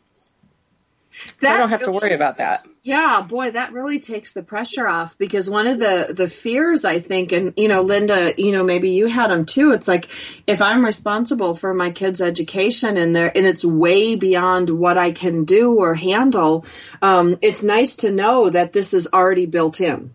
That 1.41 1.49
so 1.49 1.55
I 1.55 1.59
don't 1.59 1.69
have 1.71 1.83
to 1.85 1.93
worry 1.93 2.13
about 2.13 2.39
that. 2.39 2.67
Yeah, 2.83 3.23
boy, 3.23 3.53
that 3.53 3.73
really 3.73 3.99
takes 3.99 4.33
the 4.33 4.43
pressure 4.43 4.87
off 4.87 5.17
because 5.17 5.49
one 5.49 5.67
of 5.67 5.79
the 5.79 6.13
the 6.15 6.29
fears 6.29 6.85
I 6.85 7.01
think, 7.01 7.33
and 7.33 7.55
you 7.57 7.69
know, 7.69 7.83
Linda, 7.83 8.35
you 8.37 8.53
know, 8.53 8.63
maybe 8.63 8.91
you 8.91 9.07
had 9.07 9.31
them 9.31 9.47
too. 9.47 9.73
It's 9.73 9.89
like 9.89 10.09
if 10.47 10.61
I'm 10.61 10.85
responsible 10.85 11.55
for 11.55 11.73
my 11.73 11.91
kids' 11.91 12.21
education 12.21 12.97
and 12.97 13.17
they 13.17 13.31
and 13.31 13.47
it's 13.47 13.65
way 13.65 14.17
beyond 14.17 14.71
what 14.71 14.99
I 14.99 15.13
can 15.13 15.45
do 15.45 15.77
or 15.77 15.95
handle, 15.95 16.67
um, 17.01 17.39
it's 17.41 17.63
nice 17.63 17.97
to 17.97 18.11
know 18.11 18.51
that 18.51 18.73
this 18.73 18.93
is 18.93 19.09
already 19.13 19.47
built 19.47 19.81
in. 19.81 20.13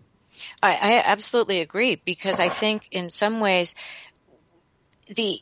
I, 0.62 0.72
I 0.72 1.02
absolutely 1.04 1.60
agree 1.60 1.96
because 1.96 2.38
I 2.38 2.48
think 2.48 2.88
in 2.90 3.10
some 3.10 3.40
ways 3.40 3.74
the 5.08 5.40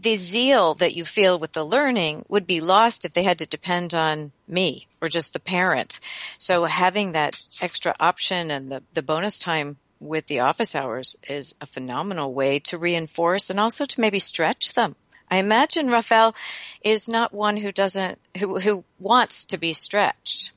the 0.00 0.16
zeal 0.16 0.74
that 0.74 0.96
you 0.96 1.04
feel 1.04 1.38
with 1.38 1.52
the 1.52 1.64
learning 1.64 2.24
would 2.28 2.46
be 2.46 2.60
lost 2.60 3.04
if 3.04 3.12
they 3.12 3.22
had 3.22 3.38
to 3.38 3.46
depend 3.46 3.94
on 3.94 4.32
me 4.48 4.86
or 5.00 5.08
just 5.08 5.32
the 5.32 5.40
parent. 5.40 6.00
So 6.38 6.64
having 6.64 7.12
that 7.12 7.38
extra 7.60 7.94
option 8.00 8.50
and 8.50 8.72
the, 8.72 8.82
the 8.94 9.02
bonus 9.02 9.38
time 9.38 9.76
with 10.00 10.26
the 10.26 10.40
office 10.40 10.74
hours 10.74 11.16
is 11.28 11.54
a 11.60 11.66
phenomenal 11.66 12.32
way 12.32 12.58
to 12.60 12.78
reinforce 12.78 13.50
and 13.50 13.60
also 13.60 13.84
to 13.84 14.00
maybe 14.00 14.18
stretch 14.18 14.72
them. 14.72 14.96
I 15.30 15.36
imagine 15.36 15.88
Rafael 15.88 16.34
is 16.82 17.06
not 17.06 17.34
one 17.34 17.58
who 17.58 17.70
doesn't, 17.70 18.18
who, 18.38 18.58
who 18.58 18.84
wants 18.98 19.44
to 19.46 19.58
be 19.58 19.74
stretched. 19.74 20.52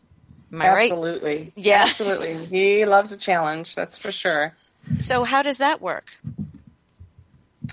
Am 0.54 0.62
I 0.62 0.68
Absolutely. 0.68 0.76
right? 0.76 0.92
Absolutely. 0.92 1.54
Yeah. 1.58 1.86
Absolutely. 1.86 2.46
He 2.46 2.86
loves 2.86 3.12
a 3.12 3.18
challenge, 3.18 3.76
that's 3.76 3.98
for 3.98 4.12
sure. 4.12 4.54
So 5.00 5.26
how 5.26 5.42
does 5.42 5.58
that 5.58 5.82
work? 5.82 6.16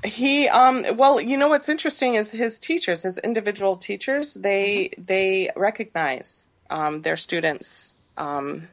He 0.05 0.49
um 0.49 0.85
well, 0.97 1.21
you 1.21 1.37
know 1.37 1.49
what's 1.49 1.69
interesting 1.69 2.15
is 2.15 2.33
his 2.33 2.59
teachers, 2.59 3.03
his 3.03 3.19
individual 3.19 3.77
teachers, 3.77 4.35
they 4.35 4.91
mm-hmm. 4.93 5.05
they 5.05 5.51
recognize 5.55 6.49
um, 6.71 7.03
their 7.03 7.17
students' 7.17 7.95
um, 8.17 8.69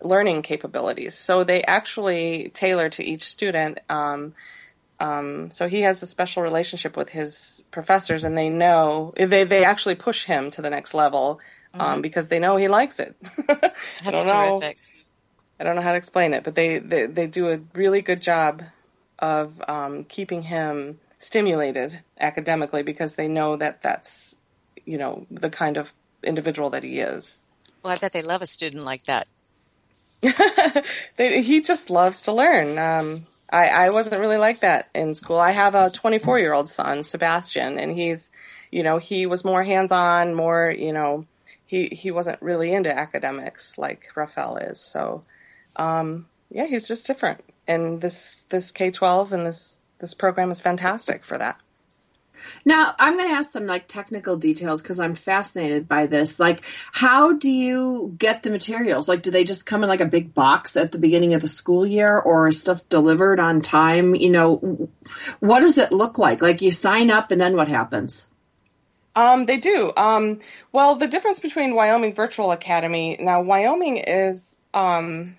learning 0.00 0.42
capabilities. 0.42 1.14
So 1.14 1.44
they 1.44 1.62
actually 1.62 2.50
tailor 2.50 2.90
to 2.90 3.04
each 3.04 3.22
student. 3.22 3.80
Um, 3.88 4.34
um, 5.00 5.50
so 5.50 5.66
he 5.66 5.80
has 5.80 6.02
a 6.02 6.06
special 6.06 6.42
relationship 6.42 6.96
with 6.96 7.08
his 7.08 7.64
professors, 7.72 8.22
and 8.24 8.38
they 8.38 8.48
know 8.48 9.12
they 9.16 9.44
they 9.44 9.64
actually 9.64 9.96
push 9.96 10.24
him 10.24 10.50
to 10.50 10.62
the 10.62 10.70
next 10.70 10.94
level 10.94 11.40
um, 11.74 11.80
mm-hmm. 11.80 12.00
because 12.02 12.28
they 12.28 12.38
know 12.38 12.56
he 12.56 12.68
likes 12.68 13.00
it. 13.00 13.16
That's 13.48 14.24
terrific. 14.24 14.76
I 15.58 15.64
don't 15.64 15.76
know 15.76 15.82
how 15.82 15.92
to 15.92 15.98
explain 15.98 16.34
it, 16.34 16.44
but 16.44 16.54
they, 16.54 16.78
they, 16.78 17.06
they 17.06 17.26
do 17.28 17.50
a 17.50 17.60
really 17.74 18.02
good 18.02 18.20
job 18.20 18.62
of 19.22 19.62
um, 19.68 20.04
keeping 20.04 20.42
him 20.42 20.98
stimulated 21.20 21.98
academically 22.18 22.82
because 22.82 23.14
they 23.14 23.28
know 23.28 23.56
that 23.56 23.80
that's 23.80 24.36
you 24.84 24.98
know 24.98 25.24
the 25.30 25.48
kind 25.48 25.76
of 25.76 25.92
individual 26.24 26.70
that 26.70 26.82
he 26.82 26.98
is. 26.98 27.42
Well, 27.82 27.92
I 27.92 27.96
bet 27.96 28.12
they 28.12 28.22
love 28.22 28.42
a 28.42 28.46
student 28.46 28.84
like 28.84 29.04
that. 29.04 29.28
they, 31.16 31.42
he 31.42 31.62
just 31.62 31.90
loves 31.90 32.22
to 32.22 32.32
learn. 32.32 32.78
Um, 32.78 33.24
I, 33.50 33.68
I 33.68 33.90
wasn't 33.90 34.20
really 34.20 34.36
like 34.36 34.60
that 34.60 34.88
in 34.94 35.14
school. 35.14 35.38
I 35.38 35.50
have 35.50 35.74
a 35.74 35.90
24 35.90 36.38
year 36.38 36.52
old 36.52 36.68
son, 36.68 37.02
Sebastian, 37.02 37.78
and 37.78 37.92
he's, 37.92 38.30
you 38.70 38.84
know, 38.84 38.98
he 38.98 39.26
was 39.26 39.44
more 39.44 39.64
hands 39.64 39.90
on, 39.90 40.34
more, 40.34 40.70
you 40.70 40.92
know, 40.92 41.26
he, 41.66 41.88
he 41.88 42.12
wasn't 42.12 42.40
really 42.40 42.72
into 42.72 42.96
academics 42.96 43.76
like 43.78 44.06
Rafael 44.14 44.58
is. 44.58 44.80
So, 44.80 45.24
um, 45.74 46.26
yeah, 46.50 46.66
he's 46.66 46.86
just 46.86 47.08
different 47.08 47.40
and 47.66 48.00
this 48.00 48.42
this 48.48 48.72
K 48.72 48.90
twelve 48.90 49.32
and 49.32 49.46
this 49.46 49.80
this 49.98 50.14
program 50.14 50.50
is 50.50 50.60
fantastic 50.60 51.24
for 51.24 51.38
that. 51.38 51.58
Now, 52.64 52.94
I'm 52.98 53.16
going 53.16 53.28
to 53.28 53.34
ask 53.34 53.52
some 53.52 53.66
like 53.66 53.86
technical 53.88 54.36
details 54.36 54.82
because 54.82 54.98
I'm 54.98 55.14
fascinated 55.14 55.88
by 55.88 56.06
this. 56.06 56.40
Like, 56.40 56.64
how 56.90 57.32
do 57.32 57.50
you 57.50 58.14
get 58.18 58.42
the 58.42 58.50
materials? 58.50 59.08
Like, 59.08 59.22
do 59.22 59.30
they 59.30 59.44
just 59.44 59.66
come 59.66 59.82
in 59.82 59.88
like 59.88 60.00
a 60.00 60.06
big 60.06 60.34
box 60.34 60.76
at 60.76 60.92
the 60.92 60.98
beginning 60.98 61.34
of 61.34 61.40
the 61.40 61.48
school 61.48 61.86
year 61.86 62.18
or 62.18 62.48
is 62.48 62.60
stuff 62.60 62.88
delivered 62.88 63.38
on 63.38 63.60
time? 63.60 64.14
You 64.14 64.30
know, 64.30 64.88
what 65.40 65.60
does 65.60 65.78
it 65.78 65.92
look 65.92 66.18
like? 66.18 66.42
Like, 66.42 66.62
you 66.62 66.70
sign 66.70 67.10
up 67.10 67.30
and 67.30 67.40
then 67.40 67.56
what 67.56 67.68
happens? 67.68 68.26
Um, 69.14 69.46
they 69.46 69.58
do. 69.58 69.92
Um, 69.96 70.40
well, 70.72 70.96
the 70.96 71.06
difference 71.06 71.38
between 71.38 71.74
Wyoming 71.74 72.14
Virtual 72.14 72.50
Academy 72.50 73.18
now, 73.20 73.42
Wyoming 73.42 73.98
is 73.98 74.60
um, 74.72 75.36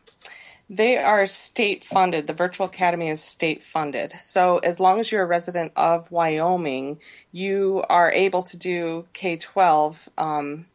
They 0.74 0.98
are 0.98 1.28
state 1.28 1.84
funded. 1.84 2.26
The 2.26 2.34
Virtual 2.34 2.66
Academy 2.66 3.10
is 3.10 3.22
state 3.22 3.62
funded. 3.62 4.20
So 4.20 4.58
as 4.58 4.80
long 4.80 5.00
as 5.00 5.12
you're 5.12 5.22
a 5.22 5.28
resident 5.28 5.74
of 5.76 6.12
Wyoming, 6.12 7.00
you 7.32 7.84
are 7.88 8.12
able 8.12 8.42
to 8.44 8.58
do 8.58 9.06
K 9.14 9.38
12 9.38 10.10
um, 10.18 10.66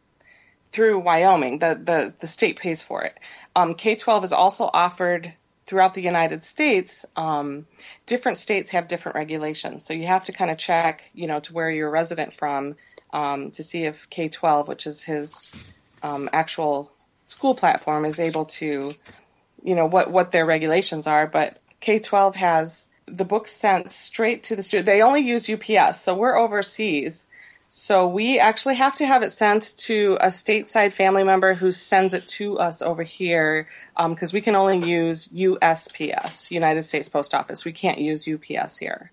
through 0.71 1.01
Wyoming. 1.01 1.59
The, 1.59 1.81
the, 1.83 2.15
the 2.21 2.29
state 2.29 2.61
pays 2.61 2.81
for 2.81 3.03
it. 3.03 3.19
Um, 3.57 3.75
K 3.75 3.97
12 3.97 4.23
is 4.23 4.33
also 4.33 4.71
offered 4.73 5.35
throughout 5.67 5.95
the 5.95 6.03
United 6.03 6.45
States. 6.45 7.05
Um, 7.17 7.67
different 8.07 8.39
states 8.39 8.71
have 8.71 8.87
different 8.87 9.17
regulations. 9.17 9.85
So 9.85 9.95
you 9.95 10.07
have 10.07 10.27
to 10.27 10.33
kind 10.33 10.53
of 10.53 10.59
check, 10.59 11.11
you 11.13 11.27
know, 11.27 11.41
to 11.41 11.53
where 11.53 11.73
you're 11.73 11.89
a 11.89 11.91
resident 11.91 12.33
from 12.33 12.77
um, 13.13 13.51
to 13.51 13.65
see 13.65 13.83
if 13.83 14.09
K 14.11 14.29
12, 14.29 14.69
which 14.69 14.87
is 14.87 15.03
his 15.03 15.53
um, 16.05 16.31
actual 16.33 16.93
school 17.27 17.57
platform, 17.57 18.05
is 18.05 18.21
able 18.21 18.45
to 18.45 18.95
you 19.63 19.75
know 19.75 19.87
what 19.87 20.11
what 20.11 20.33
their 20.33 20.47
regulations 20.47 21.07
are, 21.07 21.27
but 21.27 21.59
K 21.81 21.99
twelve 21.99 22.37
has 22.37 22.85
the 23.07 23.25
books 23.25 23.53
sent 23.53 23.93
straight 23.93 24.45
to 24.45 24.57
the 24.57 24.63
student. 24.63 24.87
They 24.87 25.03
only 25.03 25.21
use 25.21 25.49
UPS, 25.49 26.01
so 26.01 26.15
we're 26.15 26.37
overseas. 26.37 27.27
So 27.71 28.09
we 28.09 28.39
actually 28.39 28.77
have 28.77 28.97
to 28.97 29.07
have 29.07 29.23
it 29.23 29.31
sent 29.31 29.75
to 29.79 30.17
a 30.21 30.29
stateside 30.29 30.95
family 30.95 31.23
member 31.23 31.53
who 31.53 31.71
sends 31.71 32.15
it 32.15 32.27
to 32.29 32.59
us 32.59 32.81
over 32.81 33.03
here 33.03 33.69
because 33.97 34.33
um, 34.33 34.37
we 34.37 34.41
can 34.41 34.57
only 34.57 34.89
use 34.89 35.29
USPS, 35.29 36.51
United 36.51 36.83
States 36.83 37.11
Post 37.11 37.35
Office. 37.35 37.67
We 37.67 37.73
can't 37.73 37.99
use 37.99 38.27
UPS 38.27 38.79
here. 38.79 39.13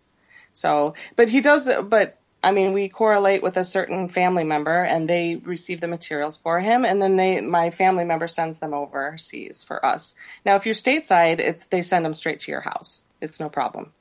So, 0.53 0.93
but 1.17 1.27
he 1.27 1.41
does, 1.41 1.69
but 1.83 2.17
I 2.45 2.51
mean, 2.51 2.73
we 2.73 2.89
correlate 2.89 3.41
with 3.41 3.57
a 3.57 3.63
certain 3.63 4.07
family 4.07 4.43
member 4.43 4.83
and 4.83 5.09
they 5.09 5.35
receive 5.35 5.81
the 5.81 5.87
materials 5.87 6.37
for 6.37 6.59
him 6.59 6.85
and 6.85 7.01
then 7.01 7.15
they, 7.15 7.41
my 7.41 7.71
family 7.71 8.05
member 8.05 8.27
sends 8.27 8.59
them 8.59 8.75
overseas 8.75 9.63
for 9.63 9.83
us. 9.83 10.13
Now, 10.45 10.55
if 10.55 10.67
you're 10.67 10.75
stateside, 10.75 11.39
it's, 11.39 11.65
they 11.65 11.81
send 11.81 12.05
them 12.05 12.13
straight 12.13 12.41
to 12.41 12.51
your 12.51 12.61
house. 12.61 13.03
It's 13.19 13.39
no 13.39 13.49
problem. 13.49 13.91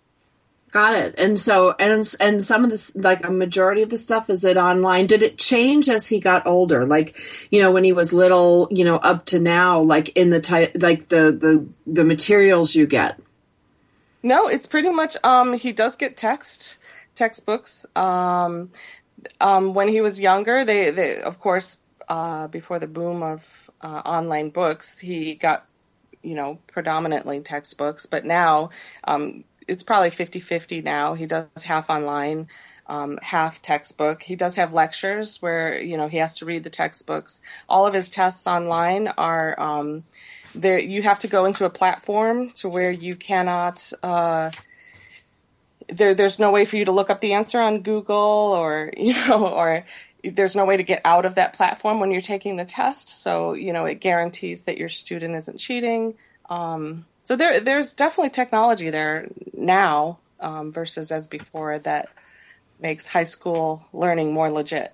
Got 0.73 0.97
it. 0.97 1.15
And 1.17 1.41
so, 1.41 1.75
and, 1.79 2.07
and 2.21 2.45
some 2.45 2.65
of 2.65 2.71
this, 2.71 2.95
like 2.95 3.25
a 3.25 3.31
majority 3.31 3.81
of 3.81 3.89
the 3.89 3.97
stuff, 3.97 4.29
is 4.29 4.45
it 4.45 4.59
online? 4.59 5.07
Did 5.07 5.23
it 5.23 5.39
change 5.39 5.89
as 5.89 6.07
he 6.07 6.21
got 6.21 6.47
older? 6.47 6.85
Like, 6.85 7.17
you 7.51 7.63
know, 7.63 7.73
when 7.73 7.85
he 7.85 7.93
was 7.93 8.13
little, 8.13 8.69
you 8.71 8.85
know, 8.85 8.97
up 8.97 9.25
to 9.27 9.41
now, 9.41 9.81
like 9.81 10.11
in 10.17 10.29
the 10.29 10.41
type, 10.41 10.73
like 10.75 11.09
the, 11.09 11.33
the, 11.33 11.67
the 11.87 12.05
materials 12.05 12.75
you 12.75 12.87
get? 12.87 13.19
No, 14.23 14.49
it's 14.49 14.67
pretty 14.67 14.91
much, 14.91 15.17
um, 15.25 15.55
he 15.55 15.73
does 15.73 15.97
get 15.97 16.19
text 16.19 16.79
textbooks. 17.15 17.87
Um, 17.97 18.71
um, 19.41 19.75
when 19.75 19.89
he 19.89 20.01
was 20.01 20.21
younger, 20.21 20.65
they, 20.65 20.91
they 20.91 21.23
of 21.23 21.41
course, 21.41 21.79
uh, 22.09 22.49
before 22.49 22.79
the 22.79 22.87
boom 22.87 23.23
of 23.23 23.71
uh, 23.81 23.87
online 23.87 24.51
books, 24.51 24.99
he 24.99 25.35
got, 25.35 25.67
you 26.23 26.35
know, 26.35 26.59
predominantly 26.67 27.41
textbooks. 27.41 28.07
But 28.07 28.25
now 28.25 28.71
um, 29.05 29.45
it's 29.67 29.83
probably 29.83 30.11
50 30.11 30.41
50 30.41 30.83
now. 30.83 31.15
He 31.15 31.27
does 31.27 31.49
half 31.63 31.91
online. 31.91 32.49
Um, 32.87 33.19
half 33.23 33.63
textbook. 33.63 34.23
He 34.23 34.37
does 34.37 34.57
have 34.57 34.75
lectures 34.75 35.41
where 35.41 35.81
you 35.81 35.97
know 35.97 36.07
he 36.07 36.19
has 36.19 36.35
to 36.35 36.45
read 36.45 36.65
the 36.65 36.69
textbooks. 36.69 37.41
All 37.67 37.87
of 37.87 37.95
his 37.95 38.11
tests 38.11 38.47
online 38.47 39.09
are 39.09 39.59
um, 39.59 40.05
there. 40.55 40.79
You 40.79 41.01
have 41.01 41.21
to 41.21 41.29
go 41.29 41.47
into 41.47 41.65
a 41.65 41.71
platform 41.71 42.51
to 42.57 42.69
where 42.69 42.93
you 42.93 43.17
cannot 43.17 43.91
uh, 44.03 44.51
there 45.89 46.15
there's 46.15 46.39
no 46.39 46.51
way 46.51 46.65
for 46.65 46.77
you 46.77 46.85
to 46.87 46.93
look 46.93 47.11
up 47.11 47.21
the 47.21 47.35
answer 47.35 47.61
on 47.61 47.83
Google 47.83 48.17
or 48.57 48.93
you 48.97 49.15
know 49.15 49.49
or 49.49 49.85
there's 50.23 50.57
no 50.57 50.65
way 50.65 50.77
to 50.79 50.83
get 50.83 51.03
out 51.05 51.27
of 51.27 51.35
that 51.35 51.53
platform 51.53 52.01
when 52.01 52.11
you're 52.11 52.23
taking 52.23 52.57
the 52.57 52.65
test. 52.65 53.09
So 53.09 53.55
you 53.55 53.73
know 53.73 53.85
it 53.85 54.01
guarantees 54.01 54.63
that 54.63 54.79
your 54.79 54.89
student 54.89 55.35
isn't 55.37 55.59
cheating. 55.59 56.15
Um, 56.49 57.05
so 57.25 57.37
there 57.37 57.61
there's 57.61 57.95
definitely 57.95 58.31
technology 58.31 58.91
there 58.91 59.29
now 59.53 60.19
um, 60.41 60.71
versus 60.71 61.11
as 61.13 61.27
before 61.27 61.79
that 61.81 62.09
makes 62.81 63.07
high 63.07 63.25
school 63.25 63.85
learning 63.93 64.33
more 64.33 64.51
legit. 64.51 64.93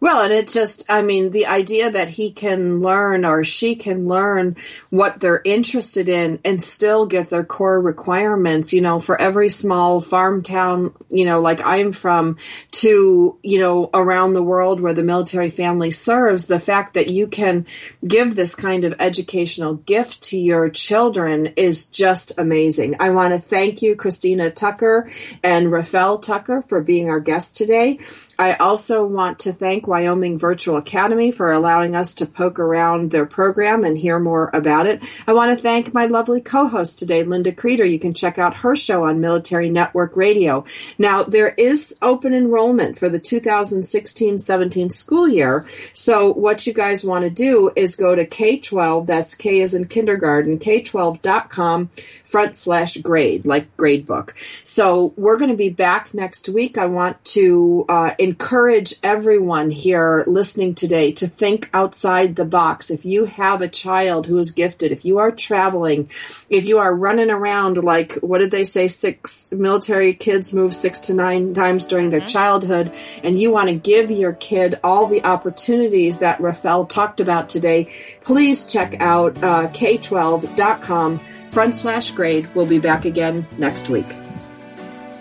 Well, 0.00 0.22
and 0.22 0.32
it 0.32 0.46
just, 0.46 0.88
I 0.88 1.02
mean, 1.02 1.30
the 1.30 1.46
idea 1.46 1.90
that 1.90 2.08
he 2.08 2.30
can 2.30 2.80
learn 2.80 3.24
or 3.24 3.42
she 3.42 3.74
can 3.74 4.06
learn 4.06 4.56
what 4.90 5.18
they're 5.18 5.42
interested 5.44 6.08
in 6.08 6.38
and 6.44 6.62
still 6.62 7.06
get 7.06 7.30
their 7.30 7.44
core 7.44 7.80
requirements, 7.80 8.72
you 8.72 8.80
know, 8.80 9.00
for 9.00 9.20
every 9.20 9.48
small 9.48 10.00
farm 10.00 10.42
town, 10.42 10.94
you 11.10 11.24
know, 11.24 11.40
like 11.40 11.60
I'm 11.64 11.90
from 11.90 12.36
to, 12.72 13.36
you 13.42 13.58
know, 13.58 13.90
around 13.92 14.34
the 14.34 14.42
world 14.42 14.80
where 14.80 14.94
the 14.94 15.02
military 15.02 15.50
family 15.50 15.90
serves, 15.90 16.44
the 16.44 16.60
fact 16.60 16.94
that 16.94 17.08
you 17.08 17.26
can 17.26 17.66
give 18.06 18.36
this 18.36 18.54
kind 18.54 18.84
of 18.84 18.94
educational 19.00 19.74
gift 19.74 20.22
to 20.22 20.38
your 20.38 20.68
children 20.68 21.54
is 21.56 21.86
just 21.86 22.38
amazing. 22.38 22.94
I 23.00 23.10
want 23.10 23.34
to 23.34 23.40
thank 23.40 23.82
you, 23.82 23.96
Christina 23.96 24.52
Tucker 24.52 25.10
and 25.42 25.72
Rafael 25.72 26.18
Tucker 26.18 26.62
for 26.62 26.80
being 26.80 27.10
our 27.10 27.20
guest 27.20 27.56
today. 27.56 27.98
I 28.40 28.54
also 28.54 29.04
want 29.04 29.40
to 29.40 29.52
thank 29.52 29.88
Wyoming 29.88 30.38
Virtual 30.38 30.76
Academy 30.76 31.32
for 31.32 31.50
allowing 31.50 31.96
us 31.96 32.14
to 32.16 32.26
poke 32.26 32.60
around 32.60 33.10
their 33.10 33.26
program 33.26 33.82
and 33.82 33.98
hear 33.98 34.20
more 34.20 34.48
about 34.54 34.86
it. 34.86 35.02
I 35.26 35.32
want 35.32 35.56
to 35.56 35.60
thank 35.60 35.92
my 35.92 36.06
lovely 36.06 36.40
co-host 36.40 37.00
today, 37.00 37.24
Linda 37.24 37.50
Creeder. 37.50 37.84
You 37.84 37.98
can 37.98 38.14
check 38.14 38.38
out 38.38 38.58
her 38.58 38.76
show 38.76 39.04
on 39.04 39.20
Military 39.20 39.70
Network 39.70 40.16
Radio. 40.16 40.64
Now, 40.98 41.24
there 41.24 41.48
is 41.48 41.96
open 42.00 42.32
enrollment 42.32 42.96
for 42.96 43.08
the 43.08 43.18
2016-17 43.18 44.92
school 44.92 45.26
year. 45.26 45.66
So 45.92 46.32
what 46.32 46.64
you 46.64 46.72
guys 46.72 47.04
want 47.04 47.24
to 47.24 47.30
do 47.30 47.72
is 47.74 47.96
go 47.96 48.14
to 48.14 48.24
K12, 48.24 49.04
that's 49.06 49.34
K 49.34 49.62
as 49.62 49.74
in 49.74 49.88
kindergarten, 49.88 50.60
K12.com 50.60 51.90
front 52.22 52.54
slash 52.54 52.98
grade, 52.98 53.46
like 53.46 53.76
grade 53.76 54.06
book. 54.06 54.36
So 54.62 55.12
we're 55.16 55.38
going 55.38 55.50
to 55.50 55.56
be 55.56 55.70
back 55.70 56.14
next 56.14 56.48
week. 56.48 56.78
I 56.78 56.86
want 56.86 57.24
to 57.24 57.84
uh, 57.88 58.14
encourage 58.28 58.94
everyone 59.02 59.70
here 59.70 60.22
listening 60.26 60.74
today 60.74 61.10
to 61.12 61.26
think 61.26 61.70
outside 61.72 62.36
the 62.36 62.44
box. 62.44 62.90
If 62.90 63.06
you 63.06 63.24
have 63.24 63.62
a 63.62 63.68
child 63.68 64.26
who 64.26 64.36
is 64.36 64.50
gifted, 64.50 64.92
if 64.92 65.02
you 65.02 65.16
are 65.16 65.30
traveling, 65.30 66.10
if 66.50 66.66
you 66.66 66.78
are 66.78 66.94
running 66.94 67.30
around 67.30 67.82
like, 67.82 68.12
what 68.16 68.40
did 68.40 68.50
they 68.50 68.64
say, 68.64 68.86
six 68.86 69.50
military 69.50 70.12
kids 70.12 70.52
move 70.52 70.74
six 70.74 71.00
to 71.00 71.14
nine 71.14 71.54
times 71.54 71.86
during 71.86 72.10
their 72.10 72.20
mm-hmm. 72.20 72.28
childhood, 72.28 72.92
and 73.24 73.40
you 73.40 73.50
want 73.50 73.70
to 73.70 73.74
give 73.74 74.10
your 74.10 74.34
kid 74.34 74.78
all 74.84 75.06
the 75.06 75.24
opportunities 75.24 76.18
that 76.18 76.38
Rafael 76.38 76.84
talked 76.84 77.20
about 77.20 77.48
today, 77.48 77.90
please 78.24 78.66
check 78.66 79.00
out 79.00 79.38
uh, 79.38 79.68
k12.com 79.68 81.18
front 81.48 81.76
slash 81.76 82.10
grade. 82.10 82.46
We'll 82.54 82.66
be 82.66 82.78
back 82.78 83.06
again 83.06 83.46
next 83.56 83.88
week. 83.88 84.27